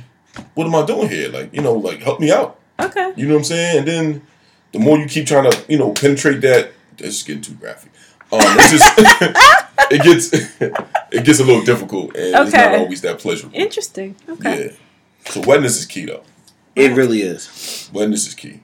[0.55, 1.29] what am I doing here?
[1.29, 2.57] Like, you know, like help me out.
[2.79, 3.11] okay.
[3.15, 3.77] You know what I'm saying?
[3.79, 4.21] And then
[4.71, 7.91] the more you keep trying to, you know, penetrate that, that's just getting too graphic.
[8.31, 8.93] Um, it's just
[9.91, 10.33] it gets
[11.11, 13.55] it gets a little difficult, and it's not always that pleasurable.
[13.55, 14.15] Interesting.
[14.27, 14.65] Okay.
[14.65, 15.31] Yeah.
[15.31, 16.23] So wetness is key, though.
[16.75, 18.59] It really is Wetness is key.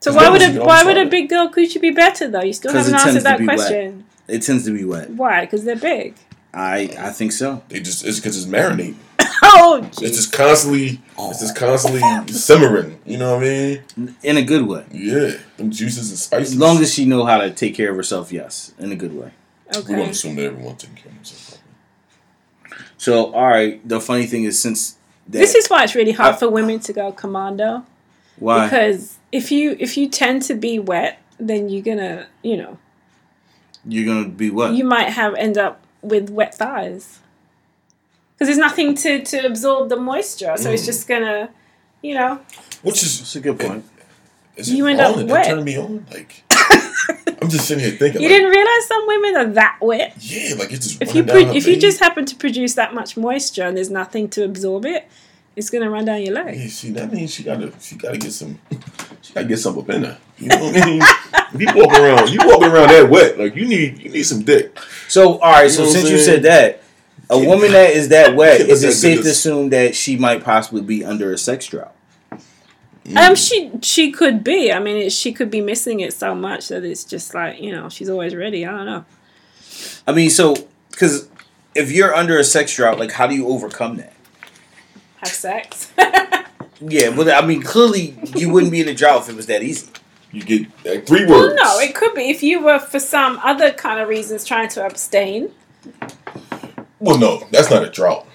[0.00, 2.42] So why would a why would a big girl coochie be better though?
[2.42, 3.56] You still haven't answered that be wet.
[3.56, 4.04] question.
[4.28, 5.10] it tends to be wet.
[5.10, 5.44] Why?
[5.44, 6.14] Because they're big.
[6.54, 7.62] I I think so.
[7.68, 8.96] They just it's because it's marinating.
[9.42, 12.00] Oh, It's just constantly it's just constantly
[12.32, 12.98] simmering.
[13.04, 13.48] You know what I
[13.96, 14.16] mean?
[14.22, 14.84] In a good way.
[14.90, 16.54] Yeah, them juices and spices.
[16.54, 19.14] As long as she know how to take care of herself, yes, in a good
[19.14, 19.30] way.
[19.76, 21.58] we don't assume that everyone's taking care of themselves.
[22.96, 23.86] So, all right.
[23.88, 24.96] The funny thing is, since
[25.28, 27.84] that, This is why it's really hard I- for women to go commando
[28.40, 32.78] why because if you if you tend to be wet, then you're gonna you know
[33.84, 34.74] you're gonna be what?
[34.74, 37.18] you might have end up with wet thighs
[38.38, 40.74] because there's nothing to to absorb the moisture, so Mm.
[40.74, 41.50] it's just gonna
[42.02, 42.40] you know
[42.82, 43.84] Which is That's a good point.
[44.56, 45.44] Is it You end up that wet.
[45.44, 46.06] That turned me on.
[46.12, 46.44] Like
[47.42, 48.20] I'm just sitting here thinking.
[48.22, 50.14] you like, didn't realize some women are that wet.
[50.20, 52.74] Yeah, like it's just If you pro- down if her you just happen to produce
[52.74, 55.08] that much moisture and there's nothing to absorb it,
[55.56, 56.56] it's gonna run down your leg.
[56.58, 58.58] Yeah, see, that means she gotta she gotta get some
[59.22, 60.18] she gotta get some up in her.
[60.38, 61.02] You know what I mean?
[61.02, 64.42] if you walk around, you walking around that wet, like you need you need some
[64.42, 64.76] dick.
[65.08, 65.70] So, all right.
[65.70, 66.82] So, You know since you said that,
[67.30, 70.82] a woman that is that wet, is it safe to assume that she might possibly
[70.82, 71.94] be under a sex drought?
[73.16, 74.72] Um, she she could be.
[74.72, 77.72] I mean, it, she could be missing it so much that it's just like you
[77.72, 78.66] know she's always ready.
[78.66, 79.04] I don't know.
[80.06, 80.54] I mean, so
[80.90, 81.28] because
[81.74, 84.12] if you're under a sex drought, like, how do you overcome that?
[85.16, 85.92] Have sex.
[86.80, 89.62] Yeah, but I mean, clearly you wouldn't be in a drought if it was that
[89.62, 89.90] easy.
[90.30, 93.72] You get like three well, no, it could be if you were for some other
[93.72, 95.50] kind of reasons trying to abstain.
[97.00, 98.26] Well, no, that's not a drought.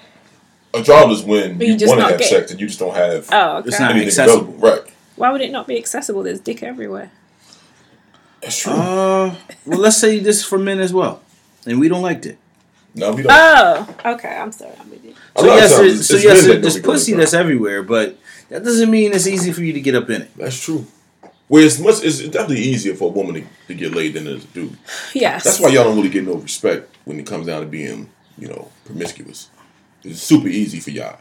[0.74, 2.80] A drought is when But you you, want to have get- sex and you just
[2.80, 3.68] don't have Oh, okay.
[3.70, 4.42] It's not- anything accessible.
[4.42, 4.70] available.
[4.70, 4.82] Right.
[5.16, 6.24] Why would it not be accessible?
[6.24, 7.12] There's dick everywhere.
[8.42, 8.74] That's true.
[8.74, 11.22] Uh, well, let's say this is for men as well,
[11.66, 12.38] and we don't like it.
[12.96, 13.32] no, we don't.
[13.34, 14.30] Oh, okay.
[14.36, 14.74] I'm sorry.
[14.80, 15.14] I'm with you.
[15.38, 17.14] So lot of yes, it's- so it's yes, men that there's don't be going pussy
[17.14, 18.18] that's everywhere, but
[18.50, 20.32] that doesn't mean it's easy for you to get up in it.
[20.36, 20.86] That's true.
[21.48, 24.34] Where it's much, it's definitely easier for a woman to, to get laid than it
[24.38, 24.78] is a dude.
[25.14, 25.44] Yes.
[25.44, 28.48] That's why y'all don't really get no respect when it comes down to being, you
[28.48, 29.50] know, promiscuous.
[30.04, 31.18] It's super easy for y'all.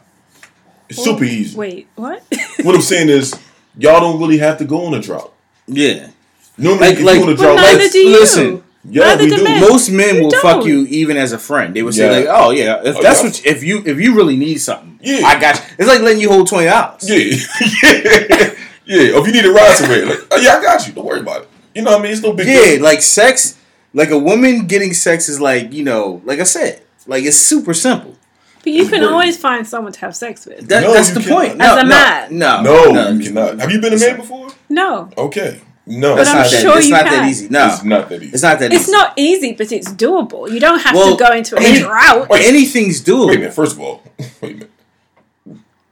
[0.89, 1.57] It's super easy.
[1.57, 2.23] Wait, what?
[2.63, 3.33] What I'm saying is,
[3.77, 5.33] y'all don't really have to go on a drought.
[5.67, 6.09] Yeah,
[6.57, 8.09] Normally, Like- if like- you on a well, drought, neither like, do you.
[8.11, 9.43] listen, yeah, we do do.
[9.43, 9.61] men.
[9.61, 10.41] most men You will don't.
[10.41, 11.73] fuck you even as a friend.
[11.73, 13.29] They would say like, "Oh yeah, if Oh, that's yeah.
[13.29, 15.25] what you, if you if you really need something, Yeah.
[15.25, 17.09] I got you." It's like letting you hold twenty dollars.
[17.09, 18.53] Yeah, yeah,
[18.85, 19.13] yeah.
[19.15, 20.91] Or if you need a ride somewhere, like, oh, yeah, I got you.
[20.93, 21.49] Don't worry about it.
[21.73, 22.11] You know what I mean?
[22.11, 22.83] It's no big Yeah, deal.
[22.83, 23.57] like sex,
[23.93, 27.73] like a woman getting sex is like you know, like I said, like it's super
[27.73, 28.15] simple.
[28.63, 29.11] But you can Right.
[29.11, 30.67] always find someone to have sex with.
[30.69, 31.35] That, No, that's the cannot.
[31.37, 31.51] point.
[31.53, 32.37] As No, a no, man.
[32.37, 32.61] no,
[32.91, 33.59] No, you cannot.
[33.59, 34.49] Have you been a man before?
[34.69, 35.59] No, Okay.
[35.85, 37.47] No, But It's I'm not that, sure it's you not that easy.
[37.49, 38.31] No, it's not that easy.
[38.33, 38.91] it's not that it's easy.
[38.93, 40.49] not easy, but it's doable.
[40.49, 42.29] You don't have Well, to go into a any- drought.
[42.29, 42.45] Wait.
[42.47, 43.27] Anything's doable.
[43.27, 43.53] Wait a minute.
[43.53, 44.01] First of all,
[44.41, 44.71] wait a minute.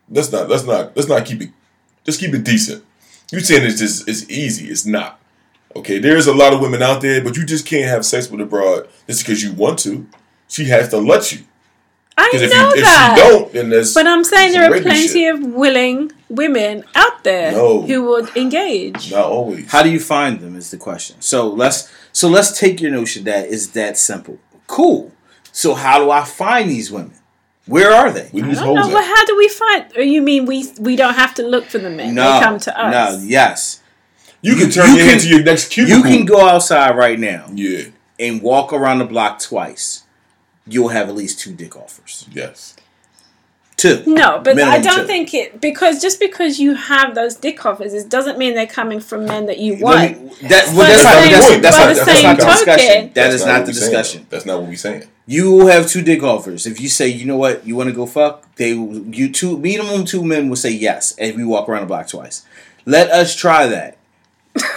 [0.09, 0.47] Let's not.
[0.49, 0.95] Let's not.
[0.95, 1.49] Let's not keep it.
[2.05, 2.83] Just keep it decent.
[3.33, 4.69] You saying it's just it's easy?
[4.69, 5.19] It's not.
[5.75, 5.99] Okay.
[5.99, 8.45] There's a lot of women out there, but you just can't have sex with a
[8.45, 10.05] broad just because you want to.
[10.51, 11.39] She has to let you.
[12.17, 13.15] I Because know if you if that.
[13.15, 13.93] she don't, then there's.
[13.93, 15.33] But I'm saying there are plenty shit.
[15.33, 17.83] of willing women out there No.
[17.83, 19.11] who would engage.
[19.11, 19.71] Not always.
[19.71, 21.15] How do you find them is the question.
[21.21, 24.39] So let's so let's take your notion that is that simple.
[24.67, 25.11] Cool.
[25.53, 27.13] So how do I find these women?
[27.65, 28.29] Where are they?
[28.33, 28.87] we I don't know.
[28.89, 29.85] Well, how do we find?
[29.95, 32.13] Or you mean we we don't have to look for the men?
[32.15, 32.91] No, they come to us.
[33.21, 33.81] No, yes.
[34.41, 35.97] You can turn you your can- head to your next cubicle.
[35.97, 37.83] You can go outside right now Yeah.
[38.19, 40.00] and walk around the block twice.
[40.71, 42.27] You'll have at least two dick offers.
[42.31, 42.75] Yes.
[43.77, 44.03] Two.
[44.05, 45.07] No, but I don't two.
[45.07, 48.99] think it because just because you have those dick offers, it doesn't mean they're coming
[48.99, 50.21] from men that you want.
[50.21, 52.37] me- that, well, By that's the not, that's, by that's the not, that's same not
[52.37, 53.11] the token- discussion.
[53.15, 54.27] That's not the discussion.
[54.29, 55.03] That's not what we're saying.
[55.25, 56.67] You will have two dick offers.
[56.67, 59.57] If you say, you know what, you want to go fuck, they will- you two
[59.57, 62.45] minimum two men will say yes if we walk around the block twice.
[62.85, 63.97] Let us try that.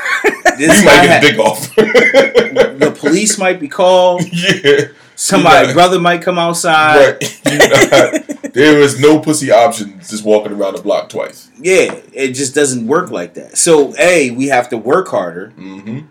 [0.56, 1.74] This You might might get a dick off.
[1.74, 4.22] the police might be called.
[4.32, 4.82] yeah.
[5.16, 7.18] Somebody You brother might come outside.
[7.20, 7.40] Right.
[7.52, 11.50] You not- there is no pussy option just walking around the block twice.
[11.58, 13.56] Yeah, it just doesn't work like that.
[13.56, 15.52] So a we have to work harder.
[15.56, 16.06] Mm-hmm.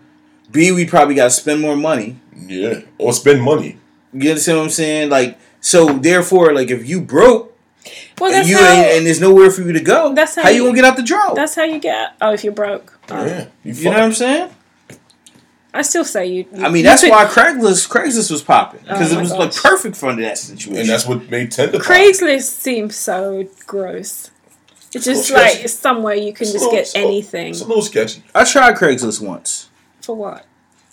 [0.52, 2.16] B we probably got to spend more money.
[2.36, 2.80] Yeah.
[2.98, 3.78] Or spend money.
[4.12, 5.10] You understand what I'm saying?
[5.10, 7.52] Like so, therefore, like if you broke
[8.20, 8.72] Well, and you how.
[8.72, 10.84] ain't, and there's nowhere for you to go, That's how how you you- gonna get
[10.84, 11.34] out the drought?
[11.34, 12.14] that's how you get.
[12.20, 12.98] Oh, if you're broke.
[13.08, 13.46] Yeah.
[13.64, 14.50] You, You know what I'm saying?
[15.74, 16.46] I still say you.
[16.54, 19.22] you I mean, you that's could- why Craigslist Craigslist was popping because Oh it my
[19.22, 19.62] was like gosh.
[19.62, 20.80] perfect for that situation.
[20.80, 21.86] And that's what made Tinder pop.
[21.86, 24.30] Craigslist seems so gross.
[24.94, 25.64] It's just little like sketchy.
[25.64, 28.22] it's somewhere you can It's just little- get it's anything It's a little sketchy.
[28.34, 29.68] I tried Craigslist once
[30.00, 30.46] for what?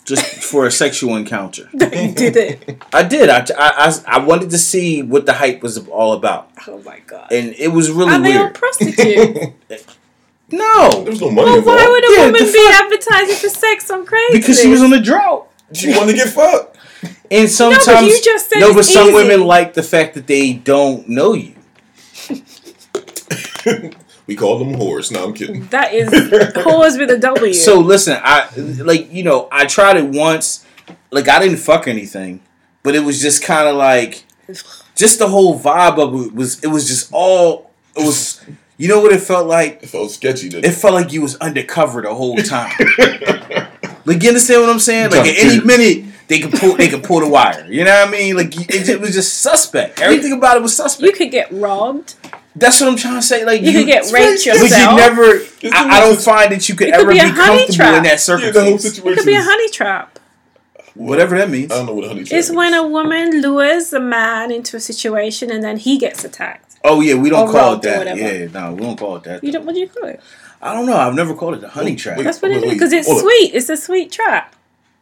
[0.04, 1.68] just for a sexual encounter.
[1.72, 1.78] you
[2.12, 2.82] did it.
[2.92, 3.28] I did.
[3.30, 6.98] I, I, I, I wanted to see what the hype was all about, Oh my
[7.06, 7.30] god.
[7.30, 9.54] and it was really Are they all weird.
[10.56, 10.90] prostitutes?
[10.94, 11.80] No, There was no money well, involved.
[11.80, 14.32] why would a Yeah, woman the be advertising for sex on Craigslist?
[14.32, 15.48] because she was on the drought.
[15.74, 16.76] She wanted to get fucked.
[17.30, 19.14] And sometimes you just said no, it's but some easy.
[19.14, 21.54] women like the fact that they don't know you.
[24.26, 25.10] We call them whores.
[25.10, 25.66] No, I'm kidding.
[25.66, 26.08] That is
[26.54, 27.52] whores with a W.
[27.52, 30.64] So listen, I like you know I tried it once.
[31.10, 32.40] Like I didn't fuck anything,
[32.84, 34.24] but it was just kind of like
[34.94, 38.40] just the whole vibe of it was it was just all it was.
[38.78, 39.82] You know what it felt like?
[39.82, 40.48] It felt sketchy.
[40.48, 40.74] Didn't It it?
[40.74, 42.72] felt like you was undercover the whole time.
[44.04, 45.10] like you understand what I'm saying?
[45.10, 47.66] Like at any minute they could pull they could pull the wire.
[47.68, 48.36] You know what I mean?
[48.36, 50.00] Like it, it was just suspect.
[50.00, 51.06] Everything about it was suspect.
[51.06, 52.14] you could get robbed.
[52.56, 53.44] That's what I'm trying to say.
[53.44, 55.22] Like You could get raped But you never.
[55.74, 57.96] I, I don't find that you could It could ever be be, comfortable trap.
[57.96, 59.12] in that Yeah, the whole situation.
[59.12, 60.18] It could be a honey trap.
[60.94, 61.72] Whatever that means.
[61.72, 62.46] I don't know what a honey trap is.
[62.46, 62.56] It's is.
[62.56, 66.71] when a woman lures a man into a situation and then he gets attacked.
[66.84, 68.16] Oh yeah, we don't call it that.
[68.16, 69.44] Yeah, no, we don't call it that.
[69.44, 69.64] You don't.
[69.64, 70.20] What do you call it?
[70.60, 70.96] I don't know.
[70.96, 72.18] I've never called it a honey trap.
[72.18, 72.72] That's what it Wait, is.
[72.74, 73.54] Because it's hold sweet.
[73.54, 74.54] It's a sweet trap.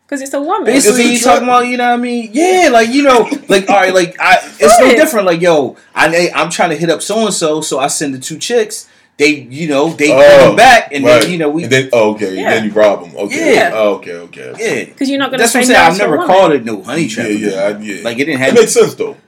[0.07, 0.64] Because it's a woman.
[0.64, 2.31] Basically, you talking about you know what I mean?
[2.33, 5.27] Yeah, like you know, like all right, like I, it's no different.
[5.27, 8.19] Like yo, I I'm trying to hit up so and so, so I send the
[8.19, 8.88] two chicks.
[9.19, 11.21] They you know they Oh, bring them back, and right.
[11.23, 12.35] then you know we And then, oh, okay.
[12.37, 12.55] Yeah.
[12.55, 13.14] Then you rob them.
[13.16, 13.55] Okay.
[13.55, 13.71] Yeah.
[13.75, 14.12] Oh, okay.
[14.14, 14.55] Okay.
[14.59, 14.85] yeah.
[14.87, 15.79] Because you're not going to That's what I'm saying.
[15.79, 16.27] I've never woman.
[16.27, 17.27] called it no honey trap.
[17.29, 17.51] Yeah.
[17.51, 18.03] I, yeah.
[18.03, 19.19] Like it didn't It makes sense though.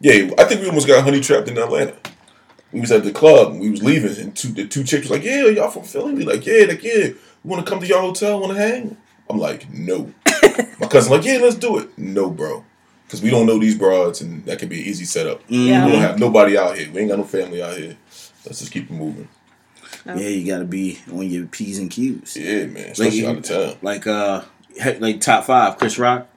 [0.00, 1.96] Yeah, I think we almost got honey trapped in Atlanta.
[2.72, 5.10] We was at the club and we was leaving, and two the two chicks was
[5.10, 7.08] like, "Yeah, y'all from Philly?" We like, "Yeah, like yeah,
[7.42, 8.96] we want to come to your hotel, want to hang."
[9.30, 10.12] I'm like, "No."
[10.80, 12.64] My cousin like, "Yeah, let's do it." No, bro,
[13.06, 15.40] because we don't know these broads, and that could be an easy setup.
[15.48, 15.86] Yeah.
[15.86, 16.90] We don't have nobody out here.
[16.92, 17.96] We ain't got no family out here.
[18.44, 19.28] Let's just keep it moving.
[20.04, 22.36] Yeah, you got to be on your p's and q's.
[22.36, 23.78] Yeah, man, especially Like, out of town.
[23.80, 24.42] Like uh,
[24.98, 26.28] like top five, Chris Rock.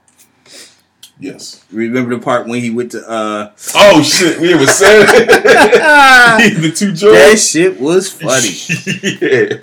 [1.19, 1.65] Yes.
[1.71, 3.51] Remember the part when he went to uh?
[3.75, 5.06] Oh shit, we ever said
[6.62, 8.49] the two That shit was funny.
[9.51, 9.58] yeah.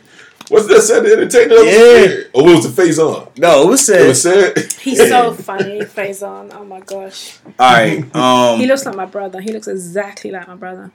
[0.48, 1.04] What's that said?
[1.04, 1.54] The entertainer.
[1.54, 2.24] Yeah.
[2.34, 3.28] Or it was the face on.
[3.38, 4.58] No, it was It was said.
[4.58, 4.72] said.
[4.80, 6.50] He's so funny, Faison.
[6.52, 7.38] Oh my gosh.
[7.58, 8.14] All right.
[8.14, 9.40] Um, He looks like my brother.
[9.40, 10.90] He looks exactly like my brother.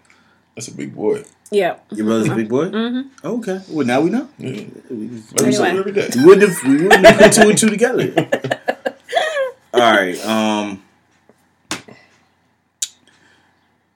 [0.56, 1.24] That's a big boy.
[1.52, 1.78] Yeah.
[1.90, 2.66] Your brother's a big boy.
[2.70, 3.26] Mm-hmm.
[3.26, 3.60] Okay.
[3.70, 4.30] Well, now we know.
[4.38, 4.66] Yeah.
[4.90, 5.80] We Learn something Anyway.
[5.80, 6.10] every day.
[6.18, 6.64] wouldn't have.
[6.70, 8.14] We wouldn't have put two and two together.
[9.74, 10.26] All right.
[10.26, 10.84] Um,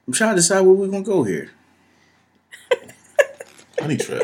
[0.07, 1.51] I'm trying to decide where we're gonna go here.
[3.79, 4.21] Honey trap.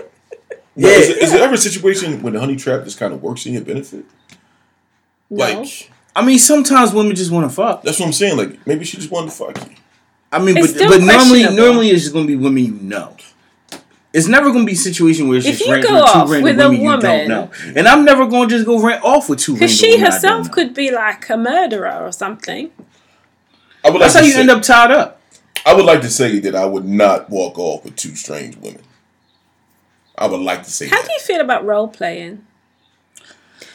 [0.75, 0.89] Yeah.
[0.89, 0.89] Yeah.
[0.95, 3.53] Is, is there ever a situation when the honey trap just kind of works in
[3.53, 4.05] your benefit?
[5.29, 5.45] No.
[5.45, 7.83] Like I mean, sometimes women just want to fuck.
[7.83, 8.37] that's what I'm saying.
[8.37, 9.75] Like maybe she just wanted to fuck you.
[10.31, 13.15] I mean, It's but but normally, normally it's just gonna be women you know.
[14.11, 16.29] It's never gonna be a situation where it's If just you random, go two off
[16.29, 17.51] random with a women you don't know.
[17.75, 19.53] And I'm never gonna just go rent off with two.
[19.53, 22.71] Because she women I don't herself could be like a murderer or something.
[23.83, 25.21] I would That's like how to you say, end up tied up.
[25.65, 28.81] I would like to say that I would not walk off with two strange women.
[30.17, 31.05] I would like to say How that.
[31.05, 32.45] do you feel about role playing?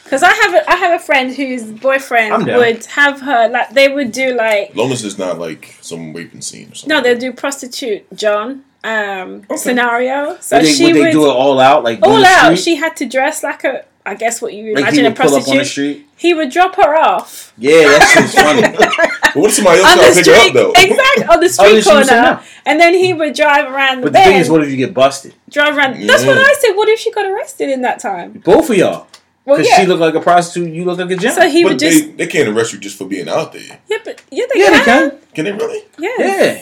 [0.03, 3.87] Because I have a, I have a friend whose boyfriend would have her like they
[3.91, 6.89] would do like As long as it's not like some raping scene or something.
[6.95, 9.55] no they'd do prostitute John um Okay.
[9.57, 10.37] scenario.
[10.39, 12.57] So Would they, she would they would do it all out like all out.
[12.57, 15.17] She had to dress like a I guess what you like imagine he a would
[15.17, 15.67] pull up on the prostitute.
[15.67, 16.07] street.
[16.17, 18.61] He would drop her off Yeah, that shit's funny.
[19.35, 20.73] But what if somebody else on try the to pick her up though?
[20.77, 24.01] exactly on the Oh, street she would say corner, and then he would drive around
[24.01, 25.33] the But the thing is, what if you get busted?
[25.49, 25.99] drive around.
[26.07, 26.73] That's what I said.
[26.75, 28.33] What if she got arrested in that time?
[28.45, 29.07] Both of y'all.
[29.43, 29.81] Well, Because yeah.
[29.81, 31.49] she looked like a prostitute, you look like a gentleman.
[31.49, 33.79] so he But would they, just they can't arrest you just for being out there.
[33.89, 35.09] yeah, but yeah, they yeah, they can.
[35.11, 35.19] can.
[35.35, 35.83] Can they really?
[35.99, 36.09] Yeah.
[36.19, 36.61] Yeah.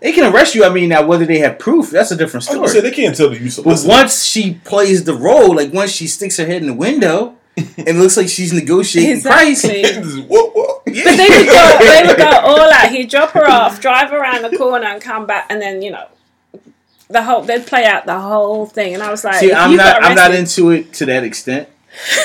[0.00, 0.64] They can arrest you.
[0.64, 2.58] I mean, now whether they have proof, that's a different story.
[2.58, 2.90] I was say story.
[2.90, 6.36] they can't tell that you But once she plays the role, like once she sticks
[6.38, 10.22] her head in the window and looks like she's negotiating price, Exactly.
[10.22, 10.84] what, what?
[10.86, 12.90] But they would go, they would go all out.
[12.90, 16.06] He'd drop her off, drive around the corner, and come back, and then you know,
[17.08, 18.94] the whole they'd play out the whole thing.
[18.94, 20.00] And I was like, See, I'm not.
[20.00, 21.68] got I'm not into it to that extent.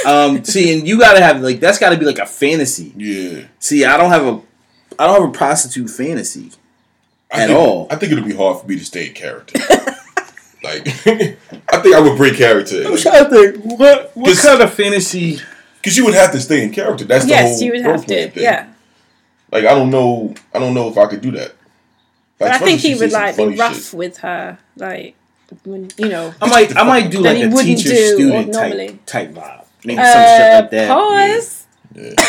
[0.06, 2.94] Um, see, and you gotta have like that's gotta be like a fantasy.
[2.96, 3.48] Yeah.
[3.60, 4.42] See, I don't have a,
[4.98, 6.52] I don't have a prostitute fantasy.
[7.36, 7.88] I At think, all.
[7.92, 9.60] I think it'll be hard for me to stay in character.
[10.64, 12.84] like, I think I would break character.
[12.86, 15.40] I'm Like, trying to think what what This- kind of fantasy.
[15.84, 17.06] Cause you would have to stay in character.
[17.06, 18.34] That's the Yes, whole you would role have playing to.
[18.34, 18.44] thing.
[18.44, 18.68] Yeah,
[19.52, 20.34] Like I don't know.
[20.52, 21.54] I don't know if I could do that.
[22.40, 23.94] but Like, I think he would like be rough shit.
[23.94, 25.14] with her, like
[25.64, 26.34] when you know.
[26.42, 29.66] I might I might do like a teacher student type type vibe.
[29.86, 30.88] Maybe some shit Uh, like that.
[30.90, 31.66] pause.
[31.94, 32.14] Yeah.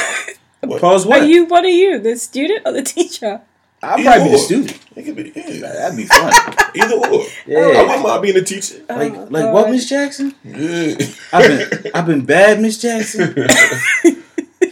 [0.68, 0.78] Yeah.
[0.78, 1.20] Pause what?
[1.22, 1.44] Are you?
[1.46, 1.98] What are you?
[2.00, 3.40] The student or the teacher?
[3.86, 4.38] I'll Either probably be the or.
[4.38, 4.80] student.
[4.96, 5.72] It could be yeah.
[5.72, 6.32] That'd be fun.
[6.74, 7.22] Either or.
[7.46, 7.58] Yeah.
[7.58, 8.82] I wouldn't mind being a teacher.
[8.88, 9.70] like Oh, like what, God.
[9.72, 10.34] Miss Jackson?
[10.44, 10.96] Yeah.
[11.32, 13.34] I've been I've been bad, Miss Jackson.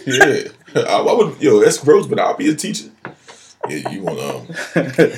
[0.06, 0.48] yeah.
[0.74, 1.40] I, I would.
[1.40, 2.90] Yo, that's gross, but I'll be a teacher.
[3.68, 4.46] Yeah, you want um,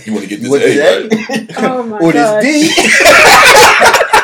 [0.04, 1.54] you want to get this What A, is right?
[1.58, 2.42] Oh my or god!
[2.44, 4.16] this D.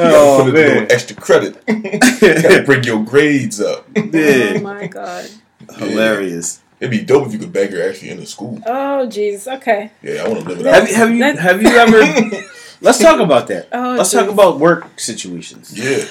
[0.00, 0.68] Oh, put a man.
[0.74, 1.66] little extra credit.
[1.66, 3.86] gotta bring your grades up.
[3.96, 5.28] Oh my god.
[5.76, 6.60] Hilarious.
[6.80, 8.60] It'd be dope if you could bang her actually in the school.
[8.66, 9.52] Oh jeez.
[9.56, 9.90] Okay.
[10.02, 10.88] Yeah, I want to live it Have out.
[10.88, 12.46] you have you That- have you ever?
[12.80, 13.68] Let's talk about that.
[13.72, 14.32] Oh, Let's talk geez.
[14.32, 15.76] about work situations.
[15.76, 16.04] Yeah.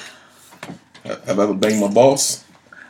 [1.26, 2.44] Have I ever banged my boss?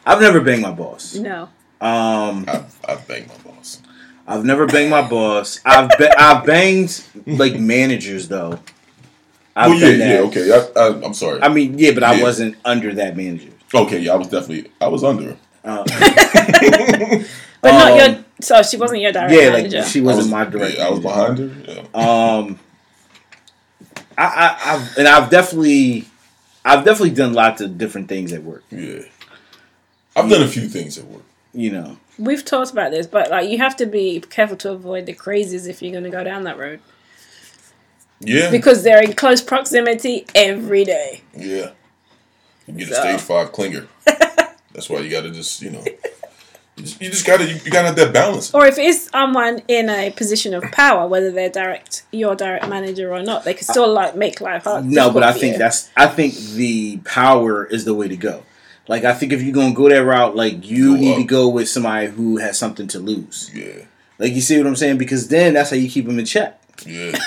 [0.05, 1.15] I've never banged my boss.
[1.15, 1.45] No.
[1.81, 3.81] Um, I've, I've banged my boss.
[4.27, 5.61] I've never banged my boss.
[5.65, 8.59] I've ba- I've banged like managers though.
[9.55, 9.99] I've well, yeah, that.
[10.09, 10.53] yeah, okay.
[10.53, 11.41] I, I, I'm sorry.
[11.41, 12.23] I mean, yeah, but I Yeah.
[12.25, 13.51] wasn't under that manager.
[13.73, 15.85] okay, yeah, I was definitely, I was under her.
[17.25, 17.25] Uh,
[17.61, 18.25] But not Um, your.
[18.41, 19.79] So she wasn't your direct yeah, manager.
[19.81, 20.77] like she wasn't was, my direct.
[20.79, 21.51] yeah, I was behind her.
[21.67, 21.81] Yeah.
[21.93, 22.59] Um,
[24.17, 26.05] I, I, I've and I've definitely,
[26.65, 28.63] I've definitely done lots of different things at work.
[28.71, 29.01] yeah.
[30.15, 31.23] I've done a few things at work.
[31.53, 35.07] You know, We've talked about this, but like you have to be careful to avoid
[35.07, 36.79] the crazies if you're going to go down that road
[38.21, 38.51] Yeah.
[38.53, 41.23] because they're in close proximity every day.
[41.37, 41.71] Yeah.
[42.69, 43.89] You get a stage five clinger.
[44.79, 45.83] That's why you gotta just, you know,
[46.77, 48.55] you just, you just gotta, you, you gotta have that balance.
[48.55, 53.13] Or if it's someone in a position of power, whether they're direct your direct manager
[53.13, 54.85] or not, they can still like make life hard.
[54.85, 55.59] no, but I think you.
[55.59, 58.45] that's I think the power is the way to go.
[58.87, 61.19] Like I think if you're gonna go that route, like you Go need up.
[61.19, 63.51] to go with somebody who has something to lose.
[63.53, 63.85] Yeah.
[64.21, 64.99] Like you see what I'm saying?
[64.99, 66.61] Because then that's how you keep them in check.
[66.87, 67.19] Yeah.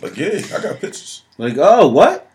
[0.00, 1.24] like, yeah, I got pictures.
[1.38, 2.29] Like, oh, what?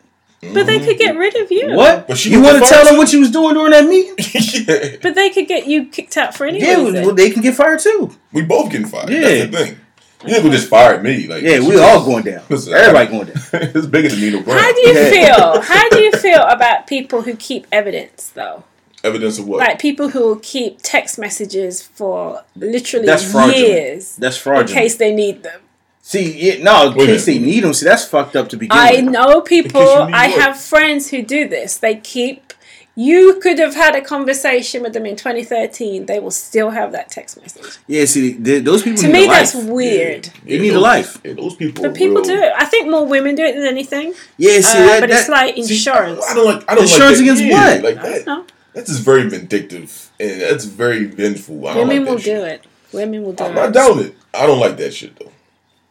[0.53, 1.73] But they could get rid of you.
[1.75, 2.07] What?
[2.07, 4.15] But she you want to tell first- them what you was doing during that meeting?
[4.67, 4.97] yeah.
[5.01, 7.05] But they could get you kicked out for any yeah, reason.
[7.05, 8.15] well, they can get fired too.
[8.31, 9.09] We both getting fired.
[9.09, 9.21] Yeah.
[9.21, 9.77] That's the thing.
[10.25, 11.27] You nigga just fired me.
[11.27, 12.41] Like, Yeah, we all going down.
[12.49, 13.35] Listen, Everybody going down.
[13.53, 14.57] it's bigger than Nino Brown.
[14.57, 15.09] How do you Yeah.
[15.09, 15.61] feel?
[15.73, 18.63] How do you feel about people who keep evidence though?
[19.03, 19.59] Evidence of what?
[19.59, 23.67] Like people who will keep text messages for literally That's fraudulent.
[23.67, 25.61] years That's in case they need them.
[26.07, 27.73] See, yeah, no, in Wait a case they need them.
[27.73, 28.87] See, that's fucked up to begin with.
[28.87, 29.05] I with.
[29.05, 29.81] know people.
[29.81, 30.39] In case you need I what?
[30.41, 31.77] have friends who do this.
[31.77, 32.53] They keep.
[32.97, 36.05] You could have had a conversation with them in 2013.
[36.05, 37.77] They will still have that text message.
[37.87, 39.65] Yeah, see, th- those people To need me, a that's life.
[39.65, 40.29] weird.
[40.45, 41.19] They need a life.
[41.25, 41.81] Yeah, those people.
[41.83, 42.53] But people real- do it.
[42.55, 44.13] I think more women do it than anything.
[44.37, 46.23] Yeah, see, Uh, that, but it's that- like See, insurance.
[46.29, 46.63] I don't like.
[46.71, 47.33] I don't Insurance like that.
[47.33, 47.83] against Yeah, what?
[47.83, 48.25] Like I that.
[48.25, 48.51] don't.
[48.75, 51.67] That's just very vindictive, and that's very vengeful.
[51.67, 52.37] I don't Women like will shit.
[52.37, 52.63] do it.
[52.93, 53.55] Women will do I'm it.
[53.55, 54.15] not down it.
[54.35, 55.31] I don't like that shit though.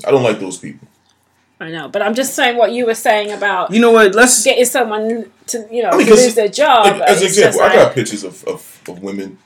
[0.07, 0.89] I don't like those people.
[1.61, 4.15] I know, but I'm just saying what you were saying about you know what?
[4.15, 4.43] Let's.
[4.45, 6.99] getting someone to you know I mean, lose their job.
[6.99, 9.39] Like, as an example, just I got like- pictures of, of, of women,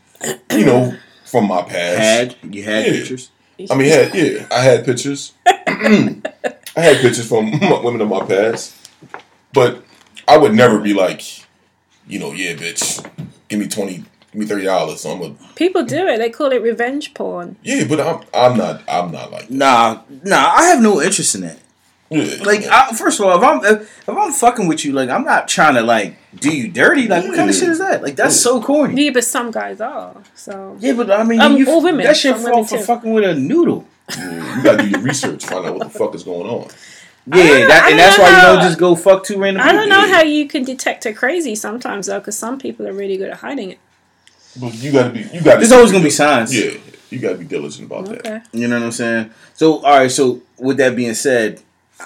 [0.52, 1.98] you know, from my past.
[1.98, 2.92] Had you had Yeah.
[2.92, 3.30] pictures?
[3.70, 5.32] I mean, had yeah, I had pictures.
[5.46, 6.20] I
[6.80, 7.50] had pictures from
[7.84, 8.74] women of my past,
[9.52, 9.84] but
[10.26, 11.22] I would never be like,
[12.06, 13.04] you know, yeah, bitch,
[13.48, 14.04] give me twenty,
[14.38, 15.01] give me thirty dollars.
[15.01, 16.18] So I'm a people do it.
[16.18, 17.57] They call it revenge porn.
[17.62, 19.51] yeah, but I'm I'm not I'm not like that.
[19.55, 20.53] Nah, nah.
[20.57, 21.59] I have no interest in that.
[22.11, 25.11] Yeah, Like, I, first of all, if I'm if, if I'm fucking with you, like,
[25.11, 27.07] I'm not trying to like do you dirty.
[27.07, 28.03] Like, what kind of shit is that?
[28.03, 29.05] Like, that's so corny.
[29.05, 30.16] Yeah, but some guys are.
[30.35, 32.83] So Yeah, but I mean, Um, you, all women, that shit some fall for too.
[32.85, 33.85] fucking with a noodle.
[34.16, 36.68] Yeah, you gotta do your research, find out what the fuck is going on.
[37.31, 39.72] Yeah, that, and that's know why you how- don't just go fuck two random I
[39.72, 43.18] don't know how you can detect a crazy sometimes though, because some people are really
[43.18, 43.79] good at hiding it.
[44.61, 45.59] But you gotta be you gotta.
[45.59, 46.55] There's always gonna be signs.
[46.55, 46.79] Yeah,
[47.11, 48.49] you gotta be diligent about that.
[48.53, 49.31] You know what I'm saying?
[49.55, 50.11] So, all right.
[50.11, 51.62] So, with that being said,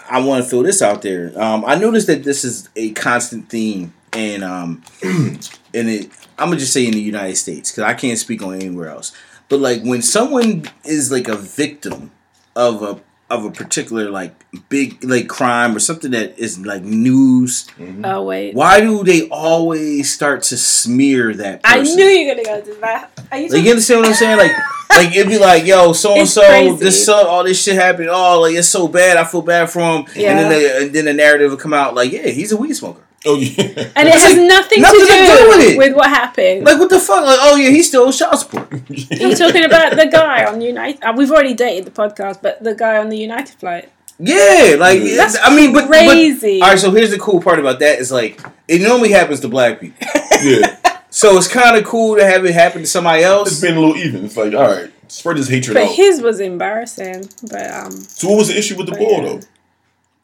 [0.09, 1.33] I want to throw this out there.
[1.41, 5.39] Um, I noticed that this is a constant theme, and um, in
[5.73, 8.89] it, I'm gonna just say in the United States because I can't speak on anywhere
[8.89, 9.13] else.
[9.49, 12.11] But like when someone is like a victim
[12.57, 13.01] of a
[13.33, 14.35] of a particular like
[14.69, 18.05] big like crime or something that is like news, mm-hmm.
[18.05, 18.55] Oh wait.
[18.55, 21.63] why do they always start to smear that?
[21.65, 23.11] I knew you were gonna go to that.
[23.31, 24.39] Are you Like talking- you understand what I'm saying?
[24.39, 24.53] Like,
[24.91, 28.09] like it'd be like, yo, so and so, this so, all this shit happened.
[28.11, 29.17] Oh, like it's so bad.
[29.17, 30.07] I feel bad for him.
[30.15, 30.31] Yeah.
[30.31, 32.75] And then the, and then the narrative would come out like, yeah, he's a weed
[32.75, 33.03] smoker.
[33.25, 33.63] Oh yeah.
[33.97, 35.79] and it has like nothing, nothing to, to do do with it.
[35.79, 36.65] with what happened.
[36.65, 37.25] Like what the fuck?
[37.25, 38.69] Like, oh yeah, he stole child support.
[38.89, 41.03] You're talking about the guy on United.
[41.03, 43.91] Uh, we've already dated the podcast, but the guy on the United flight.
[44.19, 46.59] Yeah, like That's I mean, but, crazy.
[46.61, 49.41] But, all right, so here's the cool part about that is like it normally happens
[49.41, 49.97] to black people.
[50.43, 50.79] yeah.
[51.11, 53.51] So it's kind of cool to have it happen to somebody else.
[53.53, 54.25] It's been a little even.
[54.25, 55.95] It's like, all right, spread this hatred But out.
[55.95, 57.29] his was embarrassing.
[57.51, 59.29] But um, so what was the issue with the But ball yeah.
[59.29, 59.41] though?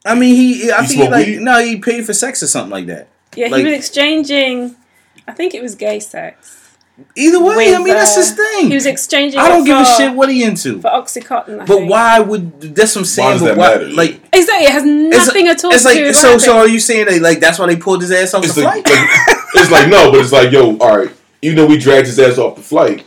[0.05, 1.41] I mean, he I He think he like weed?
[1.41, 3.07] no, he paid for sex or something like that.
[3.35, 4.75] yeah, he was exchanging.
[5.27, 6.55] I think it was gay sex.
[7.15, 8.67] Either way, I mean that's uh, his thing.
[8.67, 9.39] He was exchanging.
[9.39, 10.81] I don't it give a shit what he into.
[10.81, 11.55] for oxycontin.
[11.61, 11.89] I But think.
[11.91, 13.29] why would that's what I'm saying?
[13.31, 13.89] does but that why, matter?
[13.89, 16.31] Like Exactly, it has it's, nothing at all it's to do like with so.
[16.33, 18.55] what So are you saying that like that's why they pulled his ass off It's
[18.55, 18.99] the like, flight?
[18.99, 21.11] like it's like no, but it's like yo, all right.
[21.41, 23.05] Even though we dragged his ass off the flight,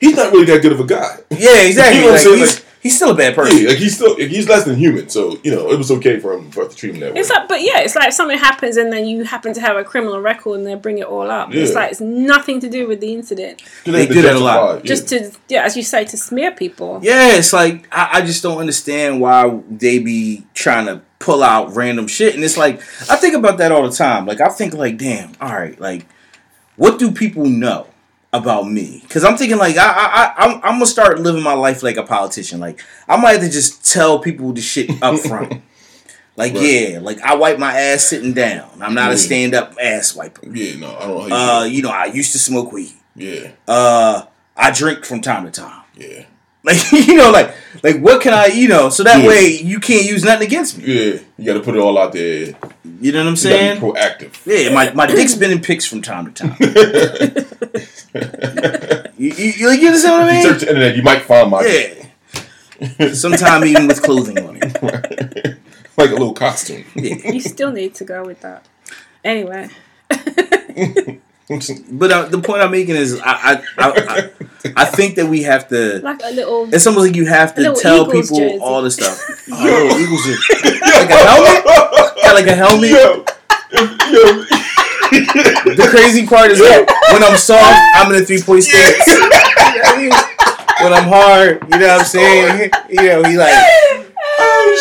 [0.00, 1.18] he's not really that good of a guy.
[1.30, 1.98] yeah, exactly.
[2.00, 2.64] You know what Like, I'm saying?
[2.80, 3.58] He's- still a bad person.
[3.58, 6.34] Yeah, like he's still he's less than human, so you know it was okay for
[6.34, 7.20] him for us to treat him that way.
[7.20, 9.76] It's like, but yeah, it's like if something happens and then you happen to have
[9.76, 11.54] a criminal record and they bring it all up.
[11.54, 13.62] It's like it's nothing to do with the incident.
[13.84, 14.78] 'Cause they have to do that a lot.
[14.78, 15.18] it, Just yeah.
[15.18, 17.00] to, yeah, as you say, to smear people.
[17.02, 21.76] Yeah, it's like I, I just don't understand why they be trying to pull out
[21.76, 24.24] random shit, and it's like I think about that all the time.
[24.26, 26.06] Like I think like, damn, all right, like
[26.76, 27.86] what do people know
[28.32, 29.00] about me?
[29.02, 31.96] Because I'm thinking like I I I I'm, I'm gonna start living my life like
[31.96, 32.60] a politician.
[32.60, 35.62] Like I might have to just tell people the shit up front.
[36.36, 36.62] Like Right.
[36.62, 38.70] yeah, like I wipe my ass sitting down.
[38.80, 40.48] I'm not a stand up ass wiper.
[40.48, 42.92] Yeah, no, I don't know Uh, you know, I used to smoke weed.
[43.14, 43.50] Yeah.
[43.68, 44.22] Uh,
[44.56, 45.82] I drink from time to time.
[45.96, 46.24] Yeah, yeah,
[46.62, 48.90] Like you know, like like what can I you know?
[48.90, 49.28] So that Yeah.
[49.28, 50.84] way you can't use nothing against me.
[50.84, 51.18] yeah.
[51.38, 52.54] You got to put it all out there.
[53.00, 53.80] You know what I'm You saying?
[53.80, 54.32] be proactive.
[54.44, 56.56] Yeah, my, my dick's been in pics from time to time.
[59.16, 60.42] you, you, you, you understand what I If you mean?
[60.42, 63.12] search the internet, you might find my Yeah.
[63.14, 64.82] Sometime even with clothing on it.
[65.96, 66.84] like a little costume.
[66.94, 67.30] Yeah.
[67.32, 68.66] You still need to go with that.
[69.24, 69.68] Anyway,
[71.90, 74.30] But uh, the point I'm making is, I I, I, I
[74.76, 76.00] I think that we have to.
[76.00, 76.72] like a little.
[76.72, 78.58] It's almost like you have to tell Eagles people jersey.
[78.60, 79.18] all this stuff.
[79.52, 80.54] Oh, little Eagles jersey.
[80.80, 81.64] like a helmet.
[82.22, 82.90] Got like a helmet.
[82.90, 83.24] Yo,
[83.74, 84.44] yo,
[85.74, 89.06] The crazy part is that when I'm soft, I'm in a three point stance.
[89.06, 90.12] You know what I mean?
[90.82, 92.70] when I'm hard, you know what I'm saying?
[92.88, 93.52] You know, he like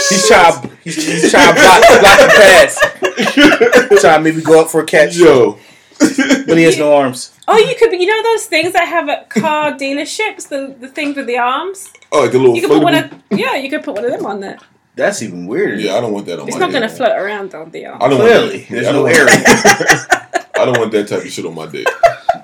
[0.10, 4.00] he's trying to he's, he's trying to block, block the pass.
[4.02, 5.58] trying to maybe go up for a catch, yo.
[6.00, 7.32] But he has no arms.
[7.48, 7.98] Oh, you could be.
[7.98, 11.92] You know those things that have at car dealerships, the the things with the arms.
[12.12, 12.56] Oh, like a little.
[12.56, 13.14] You could put one of.
[13.32, 14.58] Yeah, you could put one of them on there.
[14.96, 15.76] That's even weirder.
[15.80, 17.86] Yeah, I don't want that on It's my not going to float around on the
[17.86, 18.02] arm.
[18.04, 18.70] I don't Clearly, want that.
[18.70, 20.50] there's I don't no want- area.
[20.60, 21.88] I don't want that type of shit on my dick.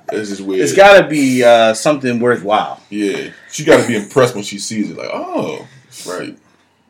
[0.08, 0.62] That's just weird.
[0.62, 2.80] It's got to be uh, something worthwhile.
[2.90, 4.98] Yeah, she got to be impressed when she sees it.
[4.98, 5.68] Like, oh,
[6.08, 6.38] right,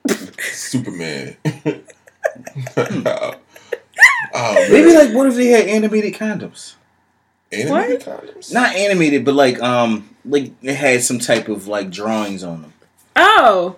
[0.39, 1.37] Superman.
[4.33, 4.67] Oh.
[4.71, 6.75] Maybe like, what if they had animated condoms?
[7.51, 8.51] animated condoms.
[8.53, 12.73] Not animated, but like um, like it had some type of like drawings on them.
[13.15, 13.77] Oh,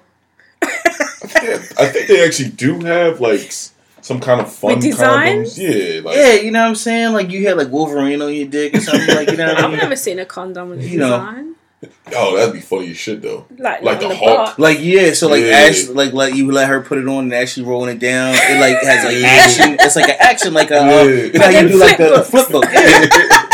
[0.62, 3.52] I think, I think they actually do have like
[4.02, 5.58] some kind of fun With designs?
[5.58, 5.96] condoms.
[5.96, 7.14] Yeah, like Yeah, you know what I'm saying?
[7.14, 9.64] Like you had like Wolverine on your dick or something like you know what I
[9.66, 9.80] I've mean?
[9.80, 11.54] never seen a condom with a You know.
[11.82, 11.96] Design.
[12.16, 13.46] oh, that'd be funny as shit though.
[13.58, 14.38] Like, Like the the Hulk.
[14.38, 14.60] butt.
[14.60, 15.52] Like yeah, so like Yeah.
[15.68, 18.34] actually like like you let her put it on and actually rolling it down.
[18.36, 19.28] It like has like Yeah.
[19.28, 19.78] action.
[19.80, 21.04] It's like an action like a uh, Yeah.
[21.04, 22.72] you know how you do like the, the flip flip book.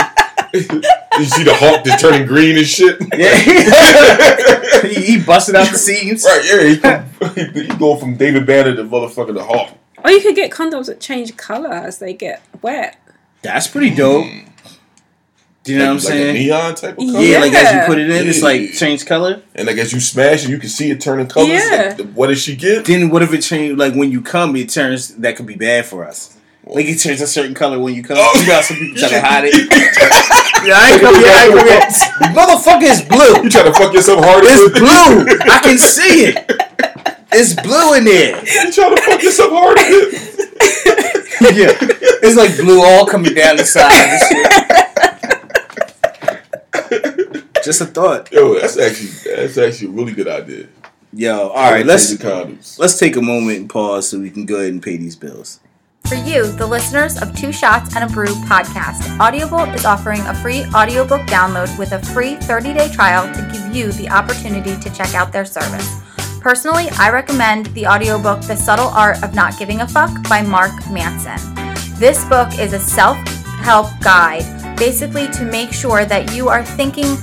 [0.55, 2.97] You see the Hulk just turning green and shit.
[3.17, 4.82] yeah.
[4.88, 6.24] he, he busted out the seams.
[6.24, 6.43] Right,
[6.82, 7.05] yeah,
[7.36, 9.69] he, he going from David Banner to motherfucking the Hulk.
[10.03, 12.97] Or you could get condoms that change color as they get wet.
[13.41, 14.26] That's pretty dope.
[15.64, 16.36] Do you know what I'm like saying?
[16.36, 17.20] a neon type of color.
[17.22, 19.41] yeah, like as you put it in, it's like change color.
[19.55, 21.49] And like as you smash it, you can see it turning colors.
[21.49, 21.95] Yeah.
[21.97, 22.84] Like, what does she get?
[22.86, 23.78] Then what if it changed?
[23.80, 25.16] Like when you come, it turns.
[25.16, 26.38] That could be bad for us.
[26.66, 28.18] Like it turns a certain color when you come.
[28.20, 28.39] Oh.
[28.41, 29.53] You know how some people try to hide it.
[30.64, 31.28] Yeah, I ain't come here.
[31.28, 31.82] I ain't come here.
[32.39, 33.43] Motherfucker is blue.
[33.43, 34.47] You trying to fuck yourself harder?
[34.49, 35.38] It's blue.
[35.51, 36.45] I can see it.
[37.34, 38.39] It's blue in there.
[38.45, 39.82] You trying to fuck yourself harder?
[41.53, 41.76] Yeah,
[42.24, 45.12] it's like blue all coming down the side.
[47.66, 47.80] And shit.
[47.80, 48.32] Just a thought.
[48.32, 50.68] Yo, that's actually that's actually a really good idea.
[51.14, 51.86] Yo, all right.
[51.86, 52.80] Let's condoms.
[52.80, 55.59] let's take a moment and pause so we can go ahead and pay these bills.
[56.05, 60.34] For you, the listeners of Two Shots and a Brew podcast, Audible is offering a
[60.36, 64.89] free audiobook download with a free 30 day trial to give you the opportunity to
[64.93, 66.01] check out their service.
[66.41, 70.74] Personally, I recommend the audiobook The Subtle Art of Not Giving a Fuck by Mark
[70.91, 71.39] Manson.
[71.97, 73.18] This book is a self
[73.64, 77.16] help guide, basically, to make sure that you are thinking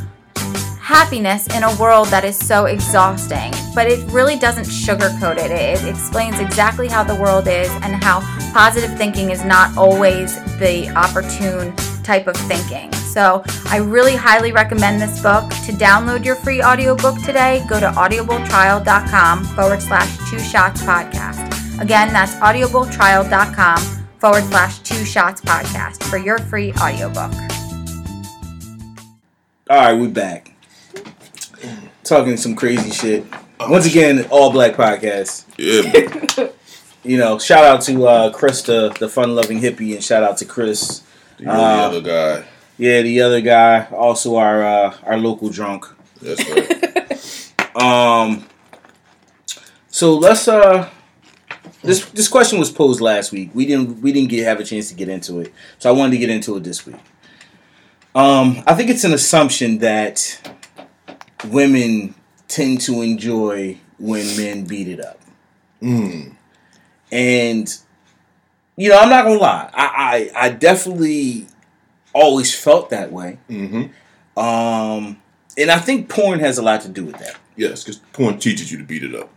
[0.90, 3.52] happiness in a world that is so exhausting.
[3.76, 5.52] But it really doesn't sugarcoat it.
[5.52, 8.22] It explains exactly how the world is and how
[8.52, 12.92] positive thinking is not always the opportune type of thinking.
[13.14, 15.48] So I really highly recommend this book.
[15.66, 21.80] To download your free audiobook today, go to audibletrial.com forward slash two shots podcast.
[21.80, 23.78] Again, that's audibletrial.com
[24.18, 27.32] forward slash two shots podcast for your free audiobook.
[29.70, 30.49] All right, we're back.
[32.10, 33.24] Talking some crazy shit.
[33.60, 35.44] Once again, all black podcast.
[35.56, 36.48] Yeah.
[37.02, 40.36] You know, shout out to uh, Chris, the, the fun loving hippie, and shout out
[40.38, 41.02] to Chris.
[41.38, 42.44] The Uh, other guy.
[42.76, 45.86] Yeah, the other guy, also our uh, our local drunk.
[46.20, 47.76] That's right.
[47.82, 48.44] Um,
[49.88, 50.90] so let's uh,
[51.82, 53.50] this this question was posed last week.
[53.54, 56.10] We didn't we didn't get have a chance to get into it, so I wanted
[56.12, 56.96] to get into it this week.
[58.14, 60.52] Um, I think it's an assumption that
[61.44, 62.14] women
[62.48, 65.20] tend to enjoy when men beat it up.
[67.12, 67.68] And
[68.76, 69.70] you know, I'm not gonna lie.
[69.74, 71.46] I I, I definitely
[72.12, 73.38] always felt that way.
[73.48, 74.38] Mm-hmm.
[74.38, 75.20] Um,
[75.58, 77.36] and I think porn has a lot to do with that.
[77.56, 79.30] Yes, because porn teaches you to beat it up.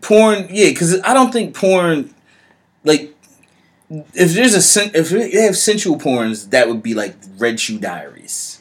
[0.00, 2.14] Porn, yeah, because I don't think porn,
[2.84, 3.14] like,
[3.90, 7.78] if there's a sen- if they have sensual porns, that would be like Red Shoe
[7.78, 8.59] Diaries.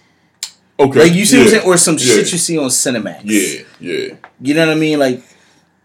[0.80, 0.99] Okay.
[0.99, 2.05] Like you see what I'm saying, or some yeah.
[2.05, 3.21] shit you see on Cinemax.
[3.25, 4.15] Yeah, yeah.
[4.39, 4.97] You know what I mean?
[4.97, 5.21] Like,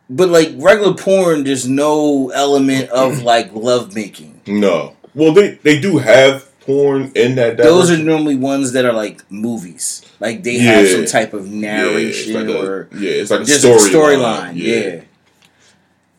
[0.09, 4.41] but like regular porn, there's no element of like love making.
[4.47, 4.97] No.
[5.15, 7.57] Well, they they do have porn in that.
[7.57, 10.05] Those are normally ones that are like movies.
[10.21, 13.41] Like they have some type of yeah, it's narration like a, or yeah, it's like
[13.41, 13.91] a just storyline.
[13.91, 14.53] storyline.
[14.57, 15.01] yeah.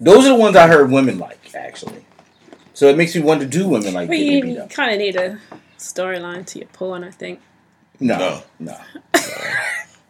[0.01, 2.05] Those are the ones I heard women like actually.
[2.73, 5.39] So it makes me wonder: Do women like But you kind of need a
[5.77, 7.39] storyline to your porn, I think.
[7.99, 8.41] No, No.
[8.59, 8.77] no.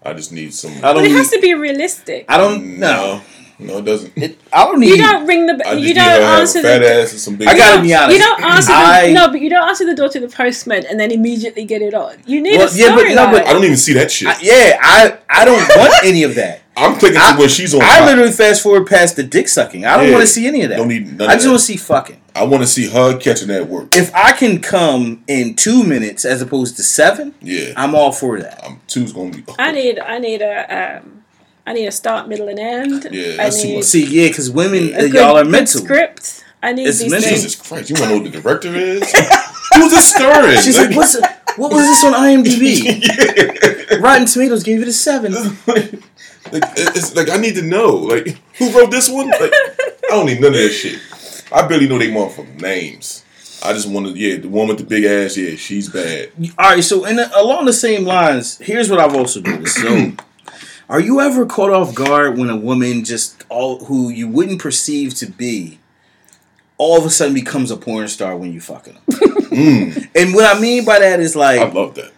[0.03, 0.71] I just need some.
[0.77, 1.05] I But don't.
[1.05, 2.25] it has to be realistic.
[2.29, 2.77] I don't.
[2.79, 3.21] No.
[3.57, 4.13] no, no, it doesn't.
[4.15, 4.89] It, I don't need.
[4.89, 5.59] You don't ring the.
[5.67, 6.93] I you need don't her to have a answer fat the.
[6.93, 7.47] ass and some big.
[7.47, 8.13] I gotta be honest.
[8.17, 10.99] You don't answer the no, but you don't answer the door to the postman and
[10.99, 12.17] then immediately get it on.
[12.27, 14.27] You need Well, a yeah, but- no, but I don't even see that shit.
[14.27, 16.61] I, yeah, I I don't want any of that.
[16.77, 17.81] I'm clicking I- to when she's on.
[17.81, 18.05] I top.
[18.07, 19.85] literally fast forward past the dick sucking.
[19.85, 20.11] I don't Yeah.
[20.13, 20.77] want to see any of that.
[20.77, 22.17] Don't need none I just want to see fucking.
[22.35, 23.95] I want to see her catching that work.
[23.95, 28.39] If I can come in two minutes as opposed to seven, Yeah, I'm all for
[28.41, 28.61] that.
[28.65, 29.43] I'm two's gonna be.
[29.57, 29.99] I need.
[29.99, 30.97] I need a.
[31.01, 31.11] Um,
[31.67, 33.07] I need a start, middle, and end.
[33.11, 33.85] Yeah, I that's too need much.
[33.85, 35.81] See, yeah, because women, a good, y'all are good mental.
[35.81, 36.43] script.
[36.61, 37.29] I need It's these mental.
[37.29, 37.41] things.
[37.43, 39.01] Jesus Christ, you want to know who the director is?
[39.75, 40.57] Who's this starring?
[40.61, 41.19] She's like, what's
[41.57, 44.01] what was this on IMDb?
[44.01, 45.33] Rotten Tomatoes gave it a seven.
[45.67, 47.95] like, it's like I need to know.
[47.95, 49.29] Like, who wrote this one?
[49.29, 50.99] Like, I don't need none of that shit.
[51.51, 53.23] I barely know they motherfucking names.
[53.63, 56.31] I just want to, yeah, the one with the big ass, yeah, she's bad.
[56.57, 59.77] All right, so in along the same lines, here's what I've also noticed.
[59.77, 60.11] So,
[60.87, 65.15] are you ever caught off guard when a woman just all who you wouldn't perceive
[65.15, 65.79] to be,
[66.77, 69.03] all of a sudden becomes a porn star when you fucking them?
[69.55, 72.11] Mm, and what I mean by that is like I love that.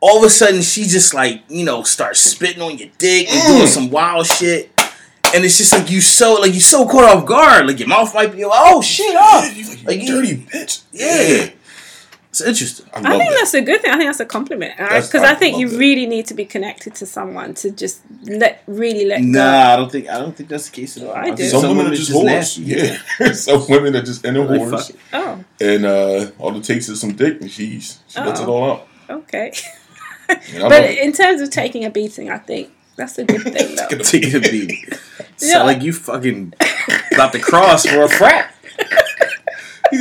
[0.00, 3.42] all of a sudden she just like you know starts spitting on your dick and
[3.42, 3.46] Mm.
[3.56, 4.70] doing some wild shit.
[5.34, 8.14] And it's just like you so like you so caught off guard, like your mouth
[8.14, 9.44] might be like, oh shit up.
[9.44, 10.82] Yeah, you like, you Like, you- dirty bitch.
[10.92, 11.50] Yeah.
[12.30, 12.86] It's interesting.
[12.94, 13.36] I I think that.
[13.40, 13.90] that's a good thing.
[13.90, 15.76] I think that's a compliment because I I think you that.
[15.78, 19.26] really need to be connected to someone to just let really let go.
[19.26, 21.12] Nah, I don't think I don't think that's the case at all.
[21.12, 21.48] I think do.
[21.48, 22.24] Some, women are just whores.
[22.24, 22.62] nasty.
[22.62, 24.96] Yeah, some women are just in the They whores.
[25.12, 28.52] Oh, and uh, all it takes is some dick, and she's she lets it Oh.
[28.52, 28.88] all out.
[29.10, 29.52] okay.
[30.28, 33.88] But love in terms of taking a beating, I think that's a good thing though.
[34.12, 34.78] Take a beat.
[35.42, 35.52] Yeah.
[35.54, 36.52] Sound like you fucking
[37.14, 38.54] about to cross for a frat.
[39.90, 39.98] He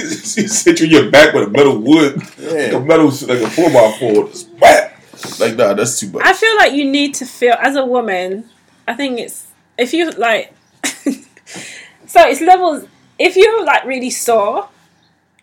[0.47, 3.69] sit you in your back with a metal wood, like a metal, like a four
[3.71, 4.95] by four, just whap.
[5.39, 6.23] Like nah, that's too much.
[6.25, 8.45] I feel like you need to feel as a woman.
[8.87, 10.53] I think it's if you like.
[10.83, 12.85] so it's levels.
[13.17, 14.69] If you're like really sore,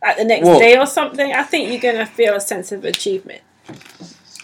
[0.02, 2.84] like the next Well- day or something, I think you're gonna feel a sense of
[2.84, 3.42] achievement.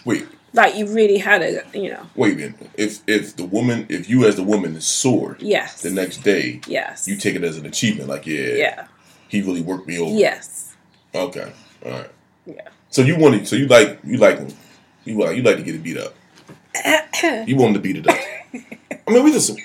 [0.05, 2.55] Wait, Like you really had a, you know, wait a minute.
[2.75, 6.61] If if the woman, if you as the woman is sore yes, the next day,
[6.67, 8.09] yes, you take it as an achievement.
[8.09, 8.87] Like yeah, yeah,
[9.33, 10.11] he really worked me over.
[10.15, 10.75] yes,
[11.13, 11.51] Okay.
[11.85, 12.09] All right.
[12.45, 12.69] yeah.
[12.89, 13.45] So you want to?
[13.45, 14.47] So you like you like him.
[15.05, 16.13] you like you like to get it beat up.
[17.47, 18.17] You want him to beat it up.
[19.07, 19.57] I mean, we just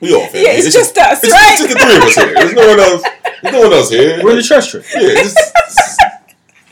[0.00, 0.42] we all family.
[0.46, 1.52] Yeah, it's just us, it's, right?
[1.52, 2.34] It's just the three of us here.
[2.34, 3.02] There's no one else.
[3.42, 4.20] There's no one else here.
[4.24, 4.84] We're in the trust trip.
[4.94, 6.00] yeah, just, just-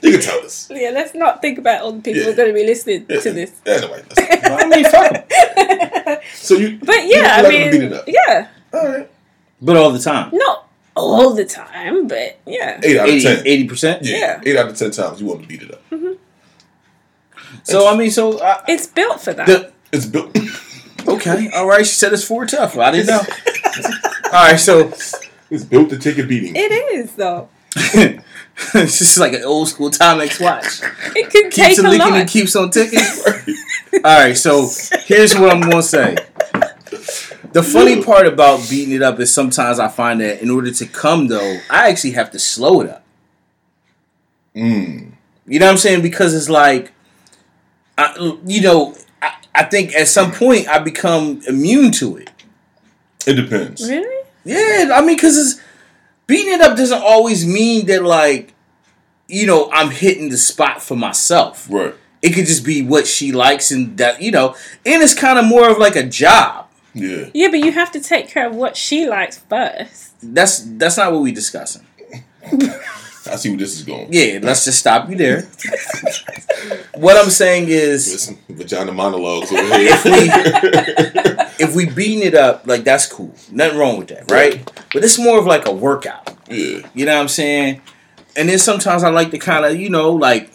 [0.03, 0.71] you can tell us.
[0.71, 2.25] Yeah, let's not think about all the people Yeah.
[2.27, 3.21] who are going to be listening Yeah.
[3.21, 3.53] to this.
[3.67, 4.27] Yeah, nobody listen.
[4.45, 5.13] I mean, fuck
[6.07, 6.19] 'em.
[6.35, 8.05] So you, But you yeah, I like him to beat mean, it up.
[8.07, 9.11] yeah, All right.
[9.61, 10.31] But all the time.
[10.33, 10.68] not
[10.99, 13.47] all the time, but yeah, Eight out of ten.
[13.47, 14.05] 80 percent.
[14.05, 14.17] Yeah.
[14.17, 14.41] Yeah.
[14.45, 15.83] eight out of ten times you want to beat it up.
[17.65, 19.47] So I mean, so uh, it's built for that.
[19.47, 20.37] the It's built.
[21.09, 21.87] okay, all right.
[21.87, 22.77] She said it's four tough.
[22.77, 23.21] I didn't know.
[24.27, 24.89] all right, so
[25.51, 26.55] It's built to take a beating.
[26.57, 27.49] it is though.
[27.77, 30.81] it's just like an old school Timex watch.
[31.17, 32.21] It can Keeps take on a licking lot.
[32.21, 33.01] and keeps on ticking.
[34.05, 34.69] All right, so
[35.05, 36.17] here's what I'm gonna say.
[37.53, 40.87] The funny part about beating it up is sometimes I find that in order to
[40.87, 43.05] come though, I actually have to slow it up.
[44.55, 45.13] Mm.
[45.47, 46.03] You know what I'm saying?
[46.03, 46.93] Because it's like,
[47.97, 52.31] I, you know, I, I think at some point I become immune to it.
[53.27, 53.89] It depends.
[53.89, 54.27] really?
[54.45, 55.61] Yeah, I mean, because it's
[56.27, 58.55] beating it up doesn't always mean that like,
[59.27, 61.69] you know, I'm hitting the spot for myself.
[61.71, 61.95] Right.
[62.23, 65.45] It could just be what she likes and that you know, and it's kind of
[65.45, 66.68] more of like a job.
[66.95, 67.29] Yeah.
[67.35, 70.15] Yeah, but you have to take care of what she likes first.
[70.23, 71.87] That's that's not what we discussing.
[73.31, 74.09] I see where this is going.
[74.11, 75.43] Yeah, let's just stop you there.
[76.95, 79.91] what I'm saying is, Listen, vagina monologues over here.
[79.93, 83.35] if we if we beating it up, like that's cool.
[83.53, 84.65] Nothing wrong with that, right?
[84.93, 86.37] But it's more of like a workout.
[86.49, 86.89] Yeah.
[86.95, 87.83] You know what I'm saying?
[88.37, 90.51] And then sometimes I like to kind of, you know, like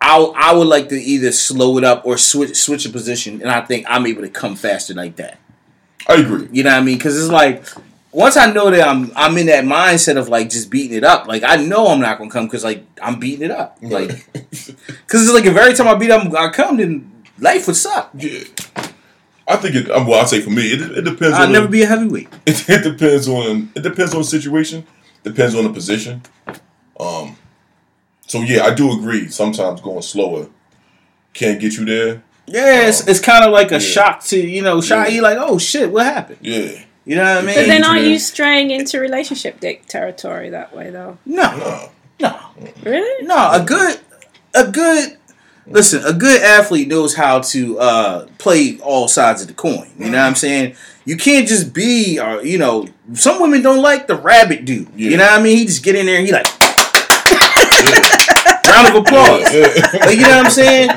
[0.00, 3.50] I I would like to either slow it up or switch switch a position, and
[3.50, 5.38] I think I'm able to come faster like that.
[6.08, 6.48] I agree.
[6.52, 6.96] You know what I mean?
[6.96, 7.64] Because it's like
[8.12, 11.26] once I know that I'm I'm in that mindset of like just beating it up,
[11.26, 14.74] like I know I'm not gonna come because like I'm beating it up, like because
[15.24, 18.10] it's like if every time I beat up I come, then life would suck.
[18.14, 18.44] yeah.
[19.48, 19.88] I think it.
[19.88, 21.36] Well, I say for me, it, it depends.
[21.36, 22.28] I'll on never the, be a heavyweight.
[22.46, 23.70] It, it depends on.
[23.74, 24.86] It depends on the situation.
[25.22, 26.22] Depends on the position.
[28.34, 28.46] Um.
[28.46, 29.28] So yeah, I do agree.
[29.28, 30.48] Sometimes going slower
[31.34, 32.22] can't get you there.
[32.46, 33.78] Yeah, it's, it's kind of like a Yeah.
[33.80, 35.14] shock to you know, shock Yeah.
[35.14, 36.38] you like, oh shit, what happened?
[36.40, 36.80] Yeah.
[37.04, 37.54] You know what I mean?
[37.54, 41.18] But then aren't you straying into relationship dick territory that way though?
[41.24, 41.90] no, No.
[42.20, 42.38] no,
[42.82, 43.26] Really?
[43.26, 43.50] no.
[43.52, 44.00] A good,
[44.54, 45.18] a good.
[45.68, 49.90] Listen, a good athlete knows how to uh, play all sides of the coin.
[49.98, 50.76] You know what I'm saying?
[51.04, 54.88] You can't just be, or you know, some women don't like the rabbit dude.
[54.94, 55.58] You know what I mean?
[55.58, 56.46] He just get in there and he like,
[58.76, 59.54] round of applause.
[59.54, 60.00] Yeah.
[60.06, 60.88] Like you know what I'm saying?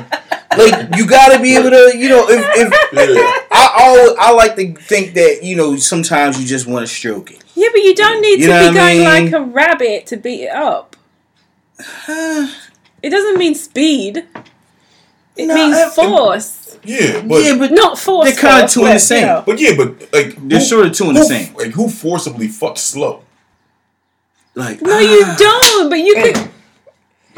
[0.57, 3.45] Like you got to be able to, you know, if, if yeah.
[3.51, 7.32] I always, I like to think that you know sometimes you just want to stroke
[7.32, 7.43] it.
[7.55, 9.03] Yeah, but you don't need You to be going mean?
[9.05, 10.95] like a rabbit to beat it up.
[13.01, 14.25] It doesn't mean speed.
[15.38, 16.77] It No, means it- force.
[16.84, 18.25] Yeah, but yeah, but Not force.
[18.30, 19.19] they're kinda force, two in the same.
[19.21, 19.43] you know.
[19.45, 21.53] but yeah, but like They're sort of two in the same.
[21.55, 23.23] Like who forcibly fucks slow?
[24.55, 24.99] like No, ah.
[24.99, 25.89] you don't.
[25.89, 26.49] But you could.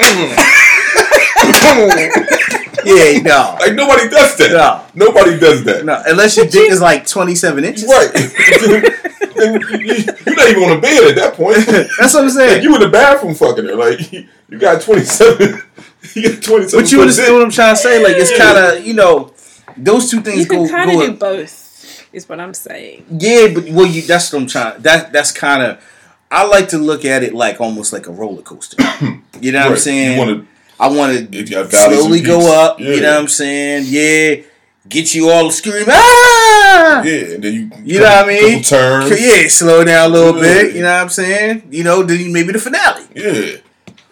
[2.84, 4.52] yeah, no, Like nobody does that.
[4.94, 5.06] No.
[5.06, 5.84] Nobody does that.
[5.84, 7.84] no, unless your dick is like 27 inches.
[7.84, 8.10] Right.
[8.12, 9.94] Then you,
[10.26, 11.56] you're not even on the bed at that point.
[11.98, 12.62] That's what I'm saying.
[12.62, 13.76] you in the bathroom fucking her.
[13.76, 15.62] Like you got 27.
[16.14, 16.80] You got 27.
[16.80, 18.02] But you understand what I'm trying to say?
[18.02, 19.32] Like it's kind of you know
[19.76, 22.08] those two things You can kind of do both.
[22.12, 23.06] Is what I'm saying.
[23.08, 24.82] Yeah, but well, you that's what I'm trying.
[24.82, 25.78] That that's kind of.
[26.32, 28.76] I like to look at it like almost like a roller coaster.
[29.40, 30.18] You know what I'm saying?
[30.18, 32.78] Want I want to slowly go up.
[32.78, 32.90] Yeah.
[32.94, 33.86] You know what I'm saying?
[33.88, 34.44] Yeah,
[34.88, 35.88] get you all screaming.
[35.90, 37.02] Ah!
[37.02, 38.62] yeah, and then you, You know what I mean?
[38.62, 39.10] Turns.
[39.20, 40.40] Yeah, slow down a little Yeah.
[40.62, 40.76] bit.
[40.76, 41.62] You know what I'm saying?
[41.72, 43.04] You know, then maybe the finale.
[43.16, 43.56] Yeah.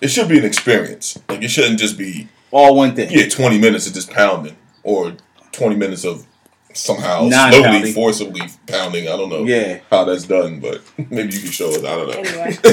[0.00, 1.16] It should be an experience.
[1.28, 3.10] Like it shouldn't just be All one thing.
[3.12, 5.12] yeah 20 minutes of just pounding or
[5.52, 6.26] 20 minutes of
[6.72, 7.62] somehow Non-pounding.
[7.72, 9.08] slowly forcibly pounding.
[9.08, 9.80] I don't know Yeah.
[9.90, 11.78] how that's done, but maybe you can show us.
[11.78, 12.12] I don't know.
[12.14, 12.58] Anyway.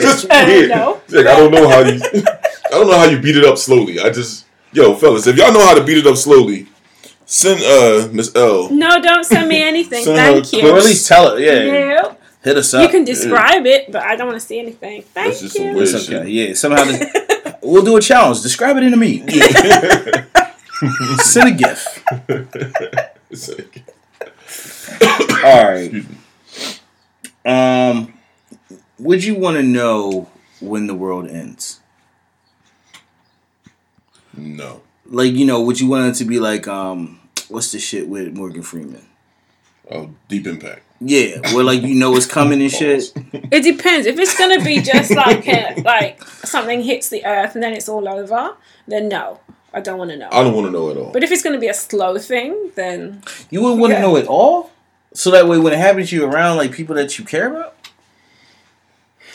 [0.00, 0.70] just I don't weird.
[0.70, 1.00] know.
[1.04, 2.00] It's like, I don't know how you.
[2.66, 3.98] I don't know how you beat it up slowly.
[4.00, 6.66] I just yo fellas, if y'all know how to beat it up slowly,
[7.24, 8.68] send uh Miss L.
[8.70, 10.04] No, don't send me anything.
[10.04, 10.72] Send Thank her you.
[10.74, 11.42] Or at least tell it.
[11.42, 11.62] Yeah.
[11.62, 12.14] Yeah.
[12.44, 12.82] Hit us up.
[12.82, 15.02] You can describe it, but I don't want to see anything.
[15.02, 15.72] Thank That's just some you.
[15.74, 16.14] weird It's shit.
[16.22, 16.28] okay.
[16.30, 16.54] Yeah.
[16.54, 18.42] Somehow this, we'll do a challenge.
[18.42, 19.28] Describe it in a meme.
[21.18, 22.04] Send a gif.
[23.30, 23.48] It's
[25.44, 26.04] All right.
[27.44, 28.14] Um,
[28.98, 30.28] would you want to know
[30.60, 31.80] when the world ends?
[34.36, 34.82] no.
[35.10, 37.18] Like, you know, would you want it to be like, um,
[37.48, 39.06] what's the shit with Morgan Freeman?
[39.90, 40.82] Oh, deep impact.
[41.00, 43.12] Yeah, where like you know it's coming and shit.
[43.32, 44.06] It depends.
[44.06, 47.88] If it's gonna be just like a, like something hits the earth and then it's
[47.88, 48.56] all over,
[48.86, 49.40] then no,
[49.72, 50.28] I don't want to know.
[50.32, 51.12] I don't want to know at all.
[51.12, 54.02] But if it's gonna be a slow thing, then You wouldn't want to Yeah.
[54.02, 54.70] know it all,
[55.14, 57.74] so that way when it happens to you around like people that you care about,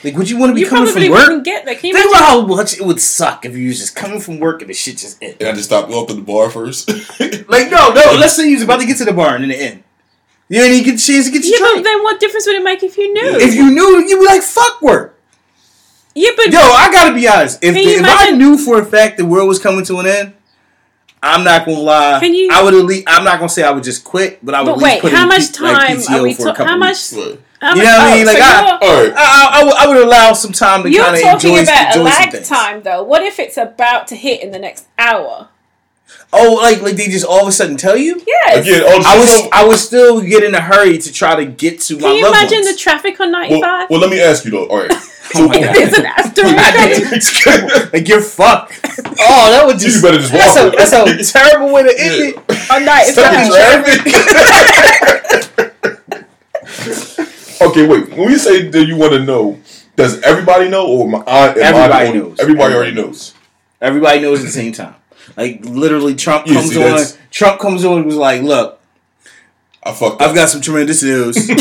[0.03, 1.11] like would you want to be you coming from work?
[1.27, 1.75] wouldn't get there.
[1.75, 2.17] Can you Think imagine?
[2.17, 4.73] about how much it would suck if you was just coming from work and the
[4.73, 5.38] shit just ended.
[5.39, 6.89] and I just stopped off at the bar first.
[7.47, 8.17] Like no, no.
[8.19, 9.84] Let's say you was about to get to the bar and in the end,
[10.49, 12.55] you didn't even get a chance to get Yeah, your but then what difference would
[12.55, 13.21] it make if you knew?
[13.38, 15.12] If you knew, you'd be like, "Fuck work."
[16.16, 17.59] Yeah, but Yo, I gotta be honest.
[17.64, 20.05] If, Can you if I knew for a fact the world was coming to an
[20.05, 20.34] end,
[21.22, 22.20] I'm not gonna lie.
[22.20, 23.05] Can you- I would at least.
[23.07, 24.66] I'm not gonna say I would just quit, but I would.
[24.66, 26.66] but at least wait, put how much P- time PTO are we talking?
[26.66, 26.89] How much?
[26.89, 27.14] weeks.
[27.61, 28.26] How You much know what I oh, mean?
[28.26, 29.14] so Like, I- you're- All right.
[29.16, 31.61] I, I, I would, I would allow some time to You're kind of talking enjoy,
[31.64, 33.03] about a enjoy some lag time, though.
[33.03, 35.47] What if it's about to hit in the next hour?
[36.36, 38.20] Oh, like like they just all of a sudden tell you?
[38.26, 38.66] Yes.
[38.66, 41.45] Again, all I was shit- I would still get in a hurry to try to
[41.45, 42.72] get to my Can you imagine ones.
[42.72, 43.89] the traffic on well, 95?
[43.89, 44.66] well, let me ask you though.
[44.68, 44.91] All right.
[45.36, 45.74] Oh my God.
[45.74, 47.45] There's an asterisk.
[47.93, 48.80] like you're fucked.
[49.20, 50.76] Oh, that would just You better just that's a walk.
[50.78, 52.38] that's a terrible way to end it.
[52.72, 53.14] on 95.
[53.14, 53.99] Stuck in traffic.
[57.62, 58.10] okay, wait.
[58.16, 59.60] When we say that you want to know,
[59.95, 61.28] does everybody know, or my aunt?
[61.28, 62.39] am I the Everybody only- knows.
[62.39, 63.34] Everybody already Everybody knows.
[63.82, 64.95] Everybody knows at the same time.
[65.38, 67.05] Like literally, Trump Yeah, comes on.
[67.32, 68.80] Trump comes on and was like, "Look,
[69.84, 70.21] I fucked.
[70.21, 70.36] I've up.
[70.36, 71.36] got some tremendous news.
[71.47, 71.55] the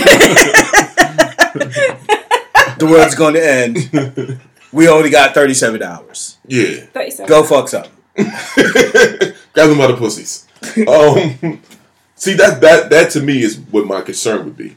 [2.91, 4.39] world's going to end.
[4.73, 6.39] We only got 37 hours.
[6.47, 6.87] Yeah.
[6.93, 7.29] 37.
[7.29, 10.47] Go fuck something." Grab them by the pussies.
[10.87, 11.61] Um.
[12.15, 14.77] See that that that to me is what my concern would be,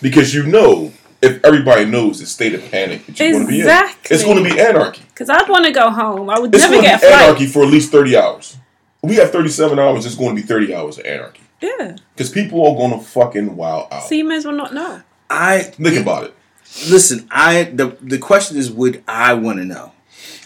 [0.00, 0.92] because you know
[1.24, 4.14] if everybody knows the state of panic that you're going to be in, Exactly.
[4.14, 5.02] it's going to be anarchy.
[5.08, 6.28] Because I'd want to go home.
[6.30, 8.56] I would It's never going to get be anarchy for at least thirty hours.
[9.02, 10.06] We have thirty-seven hours.
[10.06, 11.96] It's going to be thirty hours of anarchy Yeah.
[12.14, 14.04] because people are going to fucking wild out.
[14.04, 15.02] So you may as well not know.
[15.30, 16.34] I Think about it.
[16.88, 17.26] listen.
[17.30, 19.92] I the the question is, would I want to know?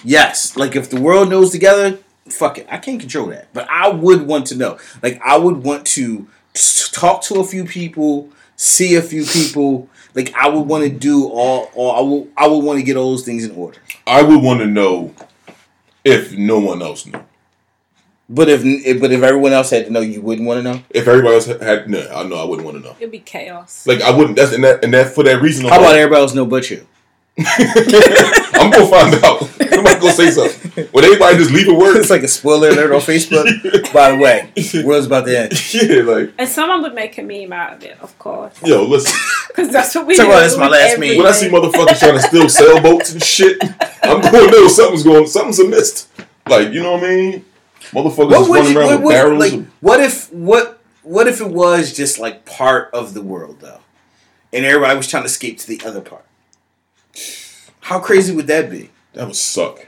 [0.05, 1.99] Yes, like if the world knows together,
[2.29, 2.67] fuck it.
[2.71, 4.79] I can't control that, but I would want to know.
[5.03, 9.89] Like I would want to s- talk to a few people, see a few people.
[10.15, 12.29] Like I would want to do all, all I will.
[12.37, 13.79] I would want to get all those things in order.
[14.07, 15.15] I would want to know
[16.05, 17.23] if no one else knew.
[18.31, 20.83] But if, if but if everyone else had to know, you wouldn't want to know.
[20.91, 22.95] If everybody else had, had no, I know I wouldn't want to know.
[22.99, 23.87] It'd be chaos.
[23.87, 24.37] Like I wouldn't.
[24.37, 25.67] That's and that and that for that reason.
[25.67, 26.87] How about like, everybody else know but you?
[27.69, 29.45] I'm gonna find out.
[29.45, 30.89] Somebody gonna say something.
[30.93, 31.97] Would everybody just leave a word?
[31.97, 33.93] It's like a spoiler alert on Facebook.
[33.93, 35.75] By the way, world's about to end.
[35.75, 38.55] yeah, like and someone would make a meme out of it, of course.
[38.65, 39.17] yo, listen.
[39.49, 40.33] Because that's what we Tell do.
[40.35, 41.17] me that's my with last meme.
[41.19, 43.57] When I see motherfuckers trying to steal sailboats and shit,
[44.05, 46.07] I'm going to know something's going, something's amiss.
[46.49, 47.45] Like you know what I mean?
[47.91, 49.39] Motherfuckers What just running you, around what, with what, barrels.
[49.41, 53.61] like, of- what if what what if it was just like part of the world
[53.61, 53.81] though,
[54.53, 56.25] and everybody was trying to escape to the other part?
[57.89, 58.91] How crazy would that be?
[59.15, 59.81] that would suck.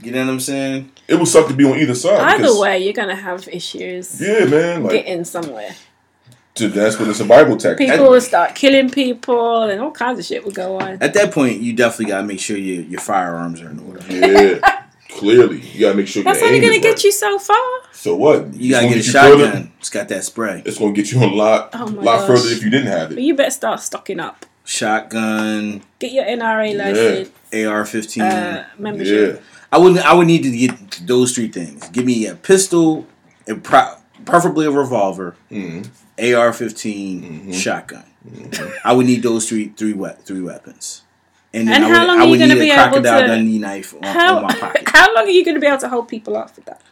[0.00, 0.90] You know what I'm saying?
[1.06, 2.18] It would suck to be on either side.
[2.20, 4.82] Either because- way, you're gonna have issues Yeah, man.
[4.84, 5.74] Like getting somewhere.
[6.54, 7.78] to, that's when it's a Bible text.
[7.78, 10.98] People will start killing people, and all kinds of shit will go on.
[11.02, 14.00] At that point, you definitely gotta make sure your your firearms are in order.
[14.08, 16.22] Yeah, clearly you gotta make sure.
[16.24, 17.04] That's your only gonna get right.
[17.04, 17.56] you so far.
[17.92, 18.54] So what?
[18.54, 19.72] You gotta get a gonna further- shotgun.
[19.80, 20.62] It's got that spray.
[20.64, 22.26] It's gonna get you a lot, Oh lot gosh.
[22.26, 23.14] further if you didn't have it.
[23.16, 23.24] But it.
[23.24, 24.46] you better start stocking up.
[24.68, 28.20] Shotgun, Get your NRA license, AR-15.
[28.22, 29.36] uh, membership.
[29.36, 29.40] Yeah,
[29.72, 31.88] I would I would need to get those three things.
[31.88, 33.06] Give me a pistol,
[33.46, 33.94] and pro-
[34.26, 35.88] preferably a revolver, Mhm.
[36.18, 38.04] AR 15 shotgun.
[38.84, 41.02] I would need those three three we- three weapons.
[41.52, 43.26] then And I how would, long are you gonna need be a able crocodile to-
[43.26, 44.82] Dundee knife on, How on my pocket.
[44.86, 46.82] how long are you gonna be able to hold people off with that?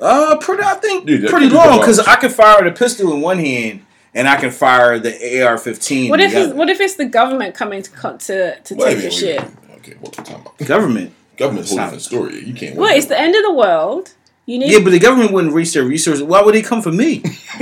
[0.00, 1.80] Uh, pretty, I think Dude, pretty long long.
[1.80, 3.82] because I can fire the pistol in one hand
[4.14, 6.10] and I can fire the AR 15.
[6.10, 8.94] What if it's, what if it's the government coming to co- to to Wait a
[8.94, 9.40] take your minute, shit?
[9.40, 9.76] wait a.
[9.78, 10.58] Okay, what are we talking about?
[10.58, 11.14] government?
[11.36, 12.44] Government's a whole It's different story.
[12.44, 12.76] You can't.
[12.76, 14.12] Well, it's the end of the world.
[14.46, 16.22] You need Yeah, but the government wouldn't reach their resources.
[16.22, 17.22] Why would they come for me?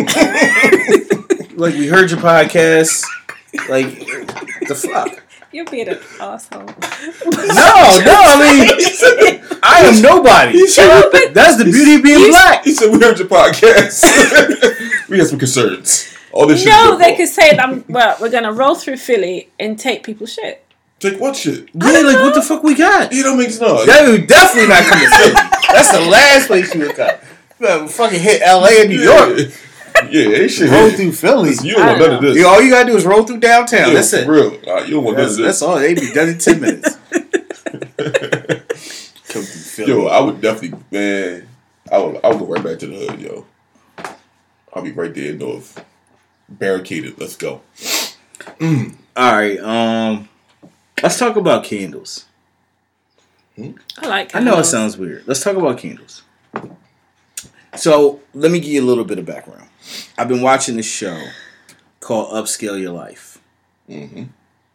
[1.55, 3.05] like we heard your podcast.
[3.69, 3.87] Like
[4.67, 5.23] the fuck.
[5.53, 6.65] you're being an asshole.
[6.65, 8.17] No, no.
[8.17, 10.59] I mean, I am nobody.
[11.33, 12.65] That's the beauty of being black.
[12.65, 14.05] He said we heard your podcast.
[15.09, 16.15] we have some concerns.
[16.33, 16.69] All this shit.
[16.69, 17.89] is No, they could say that.
[17.89, 20.65] Well, we're gonna roll through Philly and take people's shit.
[21.01, 21.69] take what shit?
[21.75, 23.13] Yeah, like what the fuck we got?
[23.13, 23.85] You don't make no.
[23.87, 25.35] That would definitely not come to Philly.
[25.73, 27.11] That's the last place you would come.
[27.59, 28.81] You better fucking hit L.A.
[28.83, 29.39] and New York.
[30.11, 30.71] Yeah, yeah, ain't shit.
[30.71, 31.51] Roll through Philly.
[31.63, 32.37] You don't want none of this.
[32.37, 33.89] You- all you gotta do is roll through downtown.
[33.89, 34.29] Yeah, that's for it.
[34.29, 34.53] real.
[34.87, 35.79] You don't want none That's, of that's all.
[35.79, 36.97] They be done in ten minutes.
[39.29, 39.89] Come through Philly.
[39.93, 41.49] Yo, I would definitely, man.
[41.91, 43.47] I would, I would go right back to the hood, yo.
[44.73, 45.85] I'll be right there in north,
[46.51, 47.19] barricaded.
[47.19, 47.63] Let's go.
[48.61, 49.59] all right.
[49.61, 50.29] Um,
[51.03, 52.27] let's talk about candles.
[53.59, 54.35] I like.
[54.35, 55.25] I know it sounds weird.
[55.27, 56.23] Let's talk about candles.
[57.77, 59.69] So let me give you a little bit of background.
[60.19, 61.21] I've been watching this show
[62.01, 63.39] called Upscale Your Life.
[63.89, 64.25] Mm-hmm.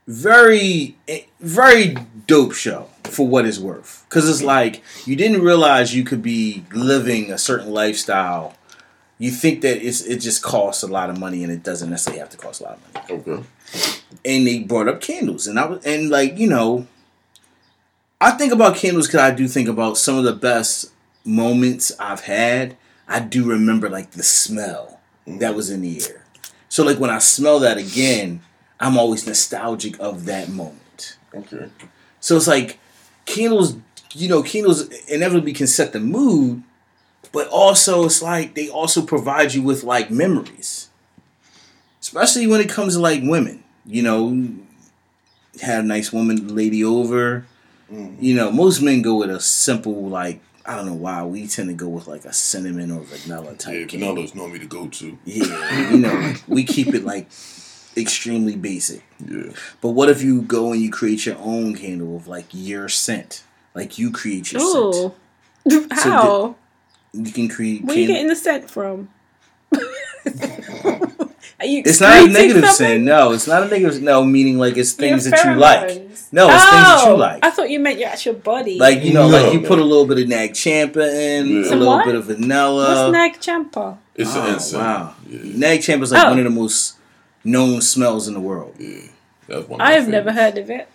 [0.08, 1.96] Very, eh, very
[2.28, 4.06] dope show for what it's worth.
[4.08, 8.56] Because it's like you didn't realize you could be living a certain lifestyle.
[9.18, 12.20] You think that it's it just costs a lot of money, and it doesn't necessarily
[12.20, 13.22] have to cost a lot of money.
[13.22, 13.44] Okay.
[14.26, 15.48] and they brought up candles.
[15.48, 16.88] And I was and like you know
[18.20, 20.92] I think about candles because I do think about some of the best
[21.24, 22.76] moments I've had.
[23.08, 26.26] I do remember like the smell that was in the air.
[26.70, 28.42] So like when I smell that again
[28.80, 31.18] I'm always nostalgic of that moment.
[31.34, 31.70] Okay.
[32.20, 32.80] so it's like
[33.26, 33.76] candles
[34.14, 36.64] you know candles inevitably can set the mood
[37.36, 40.90] but also it's like they also provide you with like memories
[42.02, 44.48] especially when it comes to like women you know
[45.62, 47.46] had a nice woman lady over
[47.92, 48.16] mm-hmm.
[48.24, 51.68] you know most men go with a simple like i don't know why we tend
[51.68, 53.98] to go with like a cinnamon or vanilla type Yeah, candy.
[54.00, 55.18] vanilla is normally the go-to.
[55.26, 57.28] yeah you know like, we keep it like
[57.98, 59.52] extremely basic Yeah.
[59.82, 63.44] but what if you go and you create your own candle of like your scent
[63.74, 65.88] like you create your scent Ooh.
[65.92, 66.56] How?
[67.16, 69.10] You can create Where you getting the scent from?
[71.58, 72.88] Are you It's not a negative something?
[72.98, 73.06] sin.
[73.06, 74.02] No, it's not a negative.
[74.02, 75.88] No, meaning like it's things that you like.
[76.32, 77.46] No, it's things that you Oh, like.
[77.46, 78.78] I thought you meant your actual body.
[78.78, 81.62] Like you know, No, like you put a little bit of nag champa in, Yeah.
[81.62, 82.06] a Some little what?
[82.06, 83.06] bit of vanilla.
[83.06, 83.98] What's nag champa?
[84.16, 84.74] It's oh, an incense.
[84.74, 85.40] wow, Yeah.
[85.58, 86.30] nag champa is like Oh.
[86.32, 86.96] one of the most
[87.44, 88.76] known smells in the world.
[88.78, 89.00] Yeah.
[89.48, 90.90] That's one I my have never heard of it.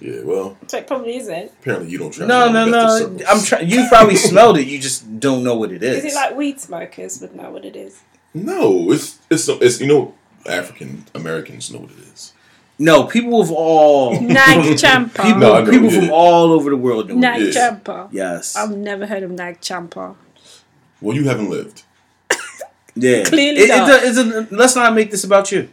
[0.00, 1.50] Yeah, well, So it probably isn't.
[1.60, 2.26] apparently you don't try.
[2.26, 3.18] No, no, no.
[3.28, 3.68] I'm trying.
[3.68, 4.66] You probably smelled it.
[4.68, 6.04] You just don't know what it is.
[6.04, 8.00] Is it like weed smokers would know what it is?
[8.34, 10.14] No, it's it's some- it's you know
[10.46, 12.32] African Americans know what it is.
[12.78, 15.22] no, people of all Nag champa.
[15.22, 17.14] people, No, people from all over the world know.
[17.16, 17.56] what Nag it is.
[17.56, 17.68] Yeah.
[17.70, 18.08] champa.
[18.12, 18.54] Yes.
[18.54, 20.14] I've never heard of nag champa.
[21.00, 21.82] Well, you haven't lived.
[22.94, 23.24] yeah.
[23.24, 24.00] Clearly It- it- not.
[24.04, 25.68] it's a- let's not make this about you.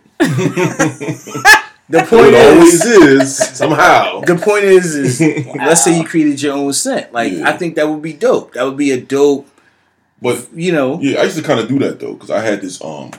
[1.90, 2.84] the point is.
[2.84, 4.22] is somehow.
[4.22, 5.22] The point is, is
[5.56, 7.14] let's say you created your own scent.
[7.14, 7.48] Like Yeah.
[7.48, 8.54] I think that would be dope.
[8.54, 9.48] That would be a dope.
[10.22, 11.00] But You know.
[11.00, 13.12] yeah, I used to kind of do that though because I had this um,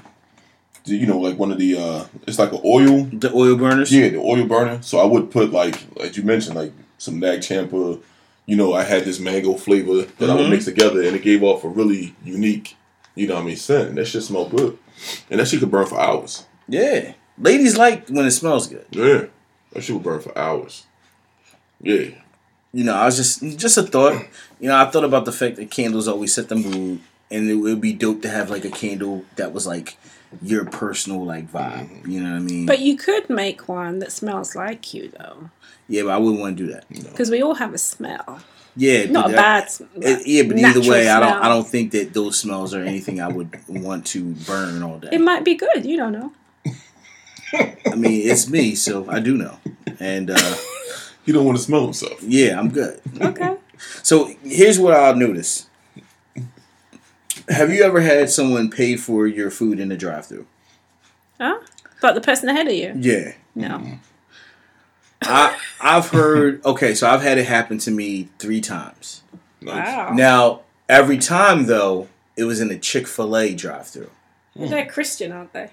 [0.87, 3.05] you know, like one of the uh, it's like an oil.
[3.05, 3.93] The oil burners.
[3.93, 4.81] Yeah, the oil burner.
[4.83, 7.99] So I would put like, like you mentioned, like some Nag Champa.
[8.47, 11.43] You know, I had this mango flavor that I would mix together, and it gave
[11.43, 12.77] off a really unique,
[13.17, 13.89] you know, what I mean, scent.
[13.89, 14.79] And that shit smelled good,
[15.29, 16.47] and that shit could burn for hours.
[16.69, 17.15] Yeah.
[17.39, 18.87] Ladies like when it smells good.
[18.91, 19.27] Yeah,
[19.73, 20.87] that shit would burn for hours.
[21.83, 22.07] Yeah,
[22.73, 24.15] You know, I was just just a thought.
[24.61, 27.55] You know, I thought about the fact that candles always set the mood, and it
[27.57, 29.97] would be dope to have like a candle that was like
[30.43, 31.89] your personal like vibe.
[31.91, 32.11] Mm-hmm.
[32.11, 32.67] You know what I mean?
[32.67, 35.51] But you could make one that smells like you though,
[35.89, 36.89] yeah, but I wouldn't want to do that.
[36.89, 38.41] because we all have a smell.
[38.79, 39.71] Yeah, Not but a that- bad.
[39.71, 41.33] sm- It, yeah, but either natural way, I don't.
[41.45, 45.09] I don't think that those smells are anything I would want to burn all day.
[45.13, 45.85] It might be good.
[45.87, 46.33] You don't know.
[47.87, 49.59] I mean, it's me, so I do know.
[50.01, 50.55] And uh,
[51.25, 52.23] he don't want to smell himself.
[52.23, 53.01] yeah, I'm good.
[53.21, 53.57] Okay.
[54.03, 55.67] So here's what I'll notice.
[57.49, 60.47] Have you ever had someone pay for your food in the drive-through?
[61.41, 61.59] huh?
[62.01, 62.93] But the person ahead of you.
[62.97, 63.33] Yeah.
[63.55, 63.99] No.
[65.23, 69.23] I I've heard okay, so I've had it happen to me three times.
[69.63, 70.13] Wow.
[70.13, 74.11] Now, every time though, it was in a Chick-fil-A drive-through.
[74.55, 75.71] They're Christian, aren't they?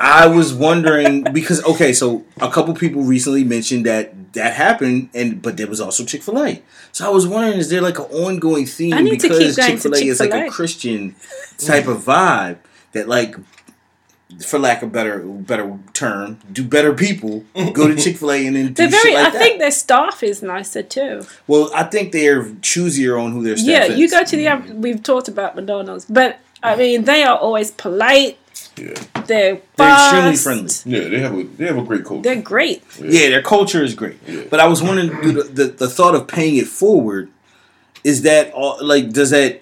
[0.00, 5.42] I was wondering because okay, so a couple people recently mentioned that that happened, and
[5.42, 6.62] but there was also Chick Fil A.
[6.92, 9.94] So I was wondering, is there like an ongoing theme I need because Chick Fil
[9.94, 11.16] A is like a Christian
[11.58, 12.58] type of vibe
[12.92, 13.36] that like.
[14.44, 18.54] For lack of better better term, do better people go to Chick Fil A and
[18.56, 19.14] then do They're shit very.
[19.14, 19.38] like I that?
[19.38, 21.24] think their staff is nicer too.
[21.46, 23.98] Well, I think they're choosier on who their staff Yeah, is.
[23.98, 24.48] you go to the.
[24.50, 28.36] oth- We've talked about McDonald's, but I mean, they are always polite.
[28.78, 30.70] Yeah, They're They're extremely friendly.
[30.84, 32.22] yeah, they have a they have a great culture.
[32.22, 32.82] They're great.
[33.00, 34.16] Yeah, their culture is great.
[34.26, 34.42] Yeah.
[34.50, 37.28] But I was wondering, the, the the thought of paying it forward
[38.04, 39.60] is that all, like does that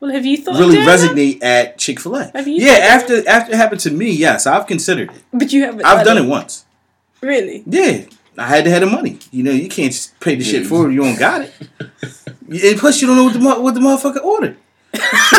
[0.00, 1.00] Well, have you thought really of doing that?
[1.00, 2.30] resonate at Chick Fil A?
[2.34, 5.22] Have you Yeah, thought of after after it happened to me, yes, I've considered it.
[5.32, 5.84] But you haven't.
[5.84, 6.64] I've done it once.
[7.20, 7.62] Really?
[7.66, 8.04] Yeah,
[8.36, 9.18] I had to have the money.
[9.32, 10.68] You know, you can't just pay the shit Yeah.
[10.68, 10.90] forward.
[10.94, 11.52] You don't got it.
[12.50, 14.56] And plus, you don't know what the what the motherfucker ordered.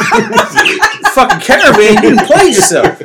[1.13, 3.01] Fucking caravan, you didn't play yourself.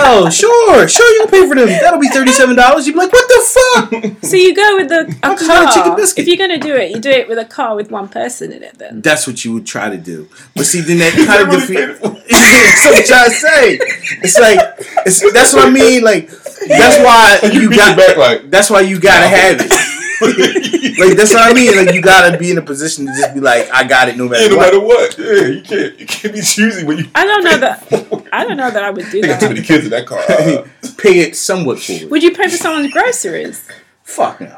[0.00, 1.68] Oh, sure, sure, you can pay for them.
[1.68, 2.86] That'll be thirty seven dollars.
[2.86, 4.24] You'd be like, what the fuck?
[4.24, 5.96] So you go with the a I just got a chicken car.
[5.96, 6.22] biscuit.
[6.22, 8.62] If you're gonna do it, you do it with a car with one person in
[8.62, 8.78] it.
[8.78, 10.28] Then That's what you would try to do.
[10.54, 11.76] But see, then that Is kind of really defeat.
[11.76, 12.10] painful?
[12.30, 13.78] that's what I'm trying to say.
[14.22, 14.58] It's like
[15.06, 16.02] it's, that's what I mean.
[16.02, 17.96] Like that's why you, you got.
[17.96, 19.97] back like That's why you gotta have it.
[20.98, 21.76] Like that's what I mean.
[21.76, 24.24] Like you gotta be in a position to just be like, I got it no
[24.24, 24.64] yeah, matter no what.
[24.64, 25.18] matter what.
[25.18, 27.04] Yeah, you can't you can't be choosy when you.
[27.14, 28.28] I don't know that.
[28.32, 30.18] I don't know that I would do They got too many kids in that car.
[30.28, 30.66] Uh,
[30.98, 32.10] Pay it somewhat forward.
[32.10, 33.68] Would you pay for someone's groceries?
[34.02, 34.56] Fuck no.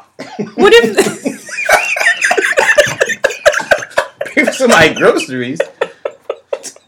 [0.55, 0.95] What if?
[4.33, 5.59] Pay for somebody groceries.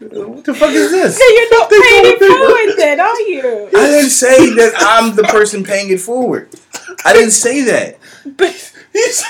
[0.00, 1.16] What the fuck is this?
[1.18, 3.68] so you're not They paying it told forward, then, are you?
[3.68, 6.48] I didn't say that I'm the person paying it forward.
[7.04, 7.98] I didn't say that.
[8.24, 9.22] But He's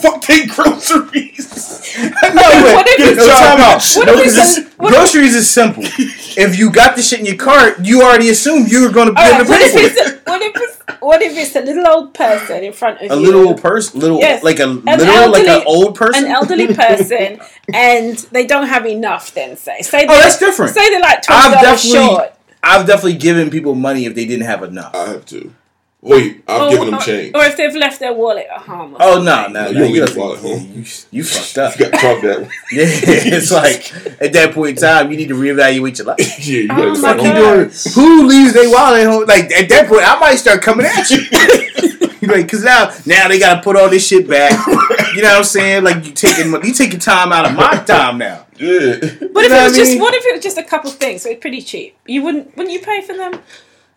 [0.00, 1.94] fuck they groceries.
[1.98, 3.82] No, What if no, it's- time out.
[3.96, 5.82] what No, if 'cause this- what if- groceries is simple.
[6.36, 9.12] If you got the shit in your cart, you already assumed you were going to
[9.14, 10.06] be all able right, to what pay for it.
[10.26, 13.14] a, what if it's what if it's a little old person in front of A
[13.14, 13.20] you?
[13.20, 14.42] A little old person, little Yes.
[14.42, 16.24] like a An little like an old person.
[16.26, 17.40] an elderly person,
[17.72, 19.32] and they don't have enough.
[19.34, 20.74] Then say say Oh, that's different.
[20.74, 22.34] Say they're like twenty I've dollars definitely, short.
[22.62, 24.94] I've definitely given people money if they didn't have enough.
[24.94, 25.52] I have to.
[26.00, 27.34] Wait, I've Or- given them or- change.
[27.34, 28.96] Or if they've left their wallet at home.
[29.00, 29.68] Oh no, no, No, no!
[29.70, 30.72] you don't You, leave your wallet home.
[30.76, 31.78] you, you fucked up.
[31.78, 32.48] You got drunk that way.
[32.72, 32.86] Yeah,
[33.36, 33.92] it's like
[34.22, 36.18] at that point in time, you need to reevaluate your life.
[36.46, 37.54] yeah, you Oh gotta my Fuck you God.
[37.56, 37.70] doing?
[37.94, 39.24] Who leaves their wallet at home?
[39.26, 41.18] Like at that point, I might start coming at you.
[42.28, 44.52] like, cause now, now they gotta put all this shit back.
[45.16, 45.82] You know what I'm saying?
[45.82, 48.46] Like you taking you taking time out of my time now.
[48.56, 48.98] Yeah.
[49.00, 51.22] But if it what I was just what if it was just a couple things?
[51.22, 51.96] So it's pretty cheap.
[52.06, 53.40] You wouldn't wouldn't you pay for them?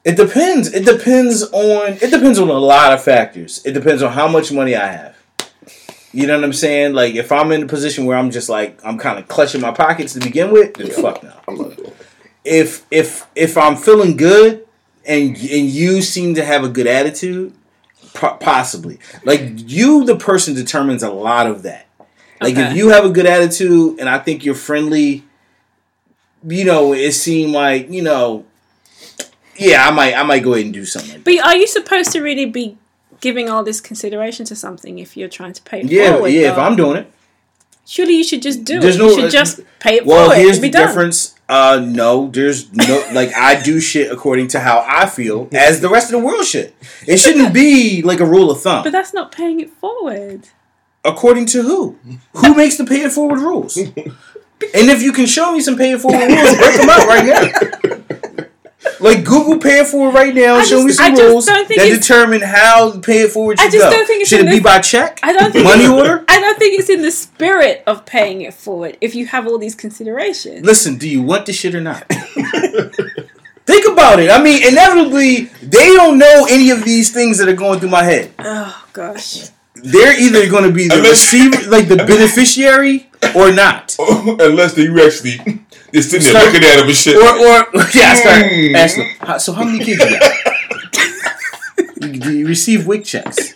[0.03, 0.73] It depends.
[0.73, 1.93] It depends on.
[1.93, 3.61] It depends on a lot of factors.
[3.65, 5.15] It depends on how much money I have.
[6.13, 6.93] You know what I'm saying?
[6.93, 9.71] Like if I'm in a position where I'm just like I'm kind of clutching my
[9.71, 11.33] pockets to begin with, then fuck no.
[11.47, 11.95] I'm not doing it.
[12.43, 14.67] If if if I'm feeling good
[15.05, 17.53] and and you seem to have a good attitude,
[18.13, 18.99] po- possibly.
[19.23, 21.87] Like you, the person determines a lot of that.
[22.41, 25.23] Like if you have a good attitude and I think you're friendly,
[26.45, 28.45] you know, it seemed like you know.
[29.57, 30.15] Yeah, I might.
[30.15, 31.15] I might go ahead and do something.
[31.15, 31.35] Like that.
[31.43, 32.77] But are you supposed to really be
[33.19, 36.29] giving all this consideration to something if you're trying to pay it Yeah, forward?
[36.29, 36.41] yeah.
[36.41, 36.51] yeah.
[36.53, 36.57] If?
[36.57, 37.11] I'm doing it,
[37.85, 38.99] surely you should just do There's it.
[38.99, 40.37] no- you should just pay it well, forward.
[40.41, 40.87] here's the done.
[40.87, 41.35] difference.
[41.47, 45.89] Uh, no, there's no like I do shit according to how I feel, as the
[45.89, 46.73] rest of the world should.
[47.05, 48.83] It shouldn't be like a rule of thumb.
[48.83, 50.47] But that's not paying it forward.
[51.03, 51.97] According to who?
[52.37, 53.77] Who makes the pay it forward rules?
[54.75, 57.25] And if you can show me some pay it forward rules, break them out right
[57.25, 57.97] now.
[59.01, 62.41] Like Google pay it forward right now and I show me some rules that determine
[62.41, 63.91] how pay it forward I should just go.
[63.91, 65.19] don't think it's should in it be the- by check?
[65.23, 66.23] I don't think money it's- order.
[66.29, 69.57] I don't think it's in the spirit of paying it forward if you have all
[69.57, 70.65] these considerations.
[70.65, 72.05] Listen, do you want the shit or not?
[73.63, 74.29] Think about it.
[74.29, 78.03] I mean, inevitably, they don't know any of these things that are going through my
[78.03, 78.31] head.
[78.39, 79.49] Oh gosh.
[79.75, 83.95] They're either going to be the Unless- receiver, like the beneficiary, or not.
[83.99, 85.37] Unless they you actually
[85.93, 87.15] just sitting there Start- looking at him and shit.
[87.15, 88.75] Or, or yeah, I start Hmm.
[88.75, 89.15] asking them.
[89.27, 90.31] "How- So, how many kids you got?
[92.01, 93.53] You- Do you receive WIC checks?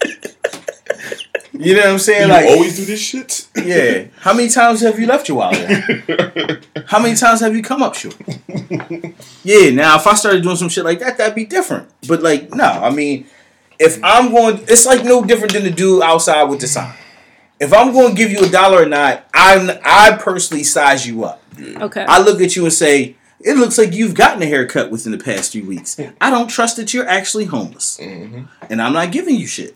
[1.57, 2.27] You know what I'm saying?
[2.27, 3.47] you Like, always do this shit.
[3.55, 4.05] yeah.
[4.19, 6.65] How many times have you left your wallet?
[6.87, 8.15] How many times have you come up short?
[9.43, 11.87] Yeah, now if I started doing some shit like that, that'd be different.
[12.07, 13.25] But like, no, I mean,
[13.79, 16.93] if I'm going, it's like no different than the dude outside with the sign.
[17.59, 21.23] If I'm going to give you a dollar or not, I I personally size you
[21.23, 21.41] up.
[21.59, 22.03] Okay.
[22.07, 25.17] I look at you and say, it looks like you've gotten a haircut within the
[25.17, 25.97] past few weeks.
[26.19, 28.43] I don't trust that you're actually homeless, mm-hmm.
[28.69, 29.75] and I'm not giving you shit.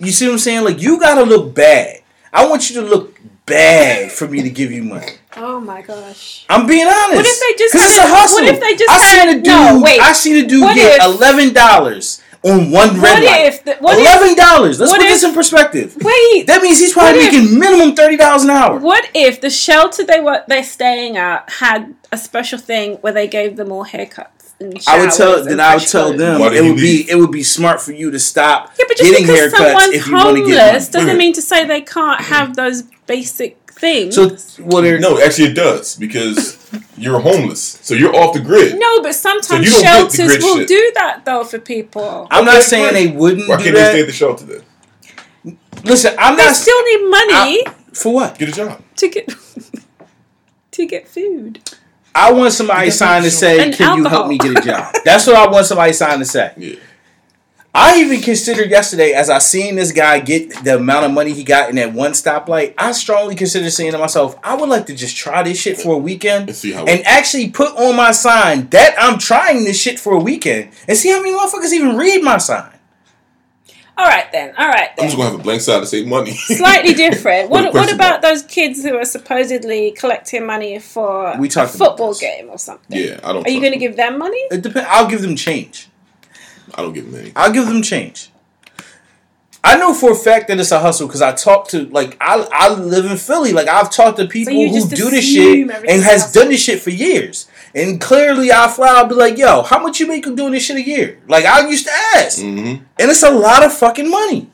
[0.00, 0.64] You see what I'm saying?
[0.64, 2.02] Like you gotta look bad.
[2.32, 5.06] I want you to look bad for me to give you money.
[5.36, 6.44] oh my gosh.
[6.48, 7.14] I'm being honest.
[7.16, 8.44] What if they just 'Cause it's a hustle.
[8.44, 9.44] what if they just I had- seen a dude.
[9.46, 10.00] no, wait.
[10.00, 13.46] I seen a dude What get if- eleven dollars on one red What light.
[13.46, 14.78] if the- what eleven dollars?
[14.78, 15.96] Let's what put if- this in perspective.
[16.00, 16.46] Wait.
[16.46, 18.78] That means he's probably What if- making minimum thirty dollars an hour.
[18.78, 23.26] What if the shelter they were they're staying at had a special thing where they
[23.26, 24.26] gave them all haircuts
[24.88, 26.18] I would tell then I would tell clothes?
[26.18, 27.06] them it would leave?
[27.06, 29.56] be it would be smart for you to stop Yeah, but just getting because haircuts
[29.56, 32.82] someone's if you want to get homeless doesn't mean to say they can't have those
[33.06, 34.16] basic things.
[34.16, 36.57] So well, No, actually it does because
[36.96, 38.78] you're homeless, so you're off the grid.
[38.78, 40.68] no, but sometimes you don't get the shelters will shit.
[40.68, 42.26] do that though for people.
[42.30, 45.56] I'm not saying they wouldn't Why can't they stay at the shelter then?
[45.84, 48.38] Listen, I'm They not still need money for what.
[48.38, 48.82] Get a job.
[48.96, 49.28] to get
[50.72, 51.60] to get food.
[52.14, 54.94] I want somebody That's sign to say, And "Can you help me get a job?"
[55.04, 56.52] That's what I want somebody sign to say.
[56.56, 56.74] Yeah.
[57.80, 61.44] I even considered yesterday, as I seen this guy get the amount of money he
[61.44, 64.96] got in that one stoplight, I strongly considered saying to myself, I would like to
[64.96, 68.10] just try this shit for a weekend And see how and actually put on my
[68.10, 71.96] sign that I'm trying this shit for a weekend and see how many motherfuckers even
[71.96, 72.72] read my sign.
[73.96, 74.54] All right then.
[74.58, 76.32] All right I'm just gonna have a blank side to save money.
[76.32, 77.48] Slightly different.
[77.48, 81.90] What, what about those kids who are supposedly collecting money for We a talked about
[81.90, 82.98] football game or something?
[82.98, 83.46] yeah, I don't.
[83.46, 83.88] Are you going to them.
[83.88, 84.38] give them money?
[84.50, 84.88] It depends.
[84.90, 85.87] I'll give them change.
[86.74, 87.32] I don't give them any.
[87.36, 88.30] I'll give them change.
[89.64, 92.46] I know for a fact that it's a hustle because I talk to like I
[92.52, 93.52] I live in Philly.
[93.52, 96.42] Like I've talked to people you who do this shit and has hustle.
[96.42, 97.48] done this shit for years.
[97.74, 98.88] And clearly, I fly.
[98.88, 101.68] I'll be like, "Yo, how much you make doing this shit a year?" Like I
[101.68, 102.82] used to ask, Mm-hmm.
[102.98, 104.48] and it's a lot of fucking money.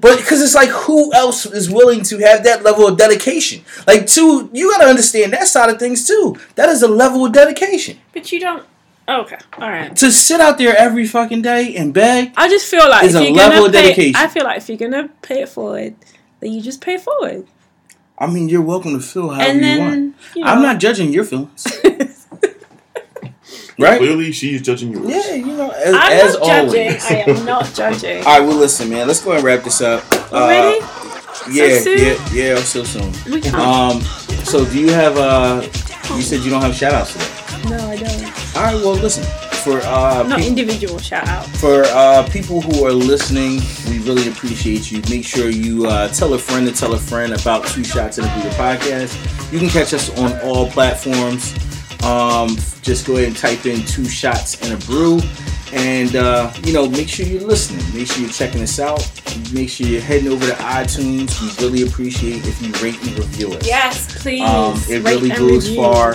[0.00, 3.62] But because it's like, who else is willing to have that level of dedication?
[3.86, 6.36] Like, two, you gotta understand that side of things too.
[6.56, 8.64] That is a level of dedication But you don't.
[9.08, 9.36] Okay.
[9.58, 9.94] All right.
[9.96, 12.32] to sit out there every fucking day and beg.
[12.36, 14.16] I just feel like Is if a you're level gonna of pay, dedication.
[14.16, 15.96] I feel like if you're gonna pay it forward,
[16.40, 17.46] then you just pay it forward,
[18.18, 20.14] I mean, you're welcome to feel however and you want.
[20.36, 21.66] you know, I'm not judging your feelings,
[23.78, 23.98] right?
[23.98, 25.08] Clearly, she is judging yours.
[25.08, 26.88] Yeah, you know, as, I'm as not judging.
[27.00, 28.18] I am not judging.
[28.24, 29.08] All right, well, listen, man.
[29.08, 30.04] Let's go and wrap this up.
[30.32, 30.78] Uh, Ready?
[31.50, 31.98] Yeah, soon?
[31.98, 32.56] yeah, yeah.
[32.56, 33.12] So soon.
[33.32, 33.56] We can't.
[33.56, 34.00] Um,
[34.44, 35.16] so do you have?
[35.16, 35.62] uh
[36.14, 37.41] You said you don't have shout outs today.
[37.68, 38.56] No, I don't.
[38.56, 39.24] All right, well, listen.
[39.62, 41.46] For uh, Not peop- individual shout out.
[41.46, 45.00] for uh, people who are listening, we really appreciate you.
[45.08, 48.26] Make sure you uh, tell a friend to tell a friend about Two Shots and
[48.26, 49.52] a Brew podcast.
[49.52, 51.54] You can catch us on all platforms.
[52.02, 55.20] Um, just go ahead and type in Two Shots and a Brew.
[55.72, 57.84] And uh, you know, make sure you're listening.
[57.96, 59.08] Make sure you're checking us out.
[59.52, 61.40] Make sure you're heading over to iTunes.
[61.40, 63.64] We really appreciate if you rate and review us.
[63.64, 64.42] Yes, please.
[64.42, 65.82] Um, it rate really and goes review.
[65.82, 66.14] far.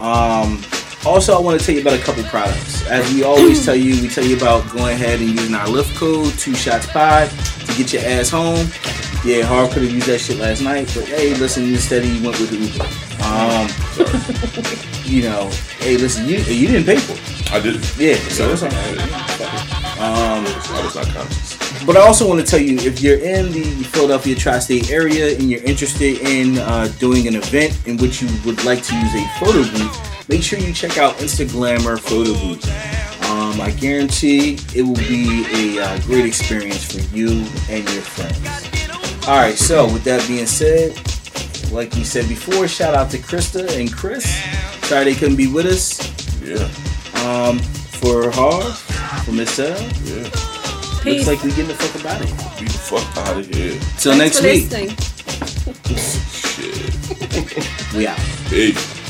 [0.00, 0.62] Um,
[1.04, 2.86] also, I want to tell you about a couple products.
[2.88, 5.94] As we always tell you, we tell you about going ahead and using our Lyft
[5.96, 8.66] code, two shots pod, to get your ass home.
[9.24, 12.38] Yeah, Harv could have used that shit last night, but hey, listen, instead he went
[12.38, 12.86] with the Uber.
[13.26, 13.66] Um,
[15.04, 17.52] you know, hey, listen, you you didn't pay for it.
[17.52, 17.76] I did.
[17.98, 19.66] Yeah, so it's I, all right.
[19.98, 21.84] Um, I was not conscious.
[21.84, 25.50] but I also want to tell you if you're in the Philadelphia tri-state area and
[25.50, 29.26] you're interested in uh, doing an event in which you would like to use a
[29.38, 32.64] photo booth, make sure you check out Instagrammer Photo Booth.
[33.30, 35.44] Um, I guarantee it will be
[35.78, 37.28] a uh, great experience for you
[37.68, 39.26] and your friends.
[39.28, 40.92] All right, so with that being said,
[41.72, 44.24] like we said before, shout out to Krista and Chris.
[44.88, 45.98] Sorry they couldn't be with us.
[46.40, 46.68] Yeah.
[47.26, 48.78] Um, for Harv,
[49.24, 49.68] for Miss L,
[50.04, 50.30] Yeah.
[51.02, 51.26] Peace.
[51.26, 52.50] looks like we getting the fuck up out of here.
[52.60, 53.78] Be the fuck out of here.
[53.98, 54.96] Till Thanks next for week.
[55.96, 56.92] Shit.
[57.96, 58.18] We out.
[58.50, 59.05] Peace.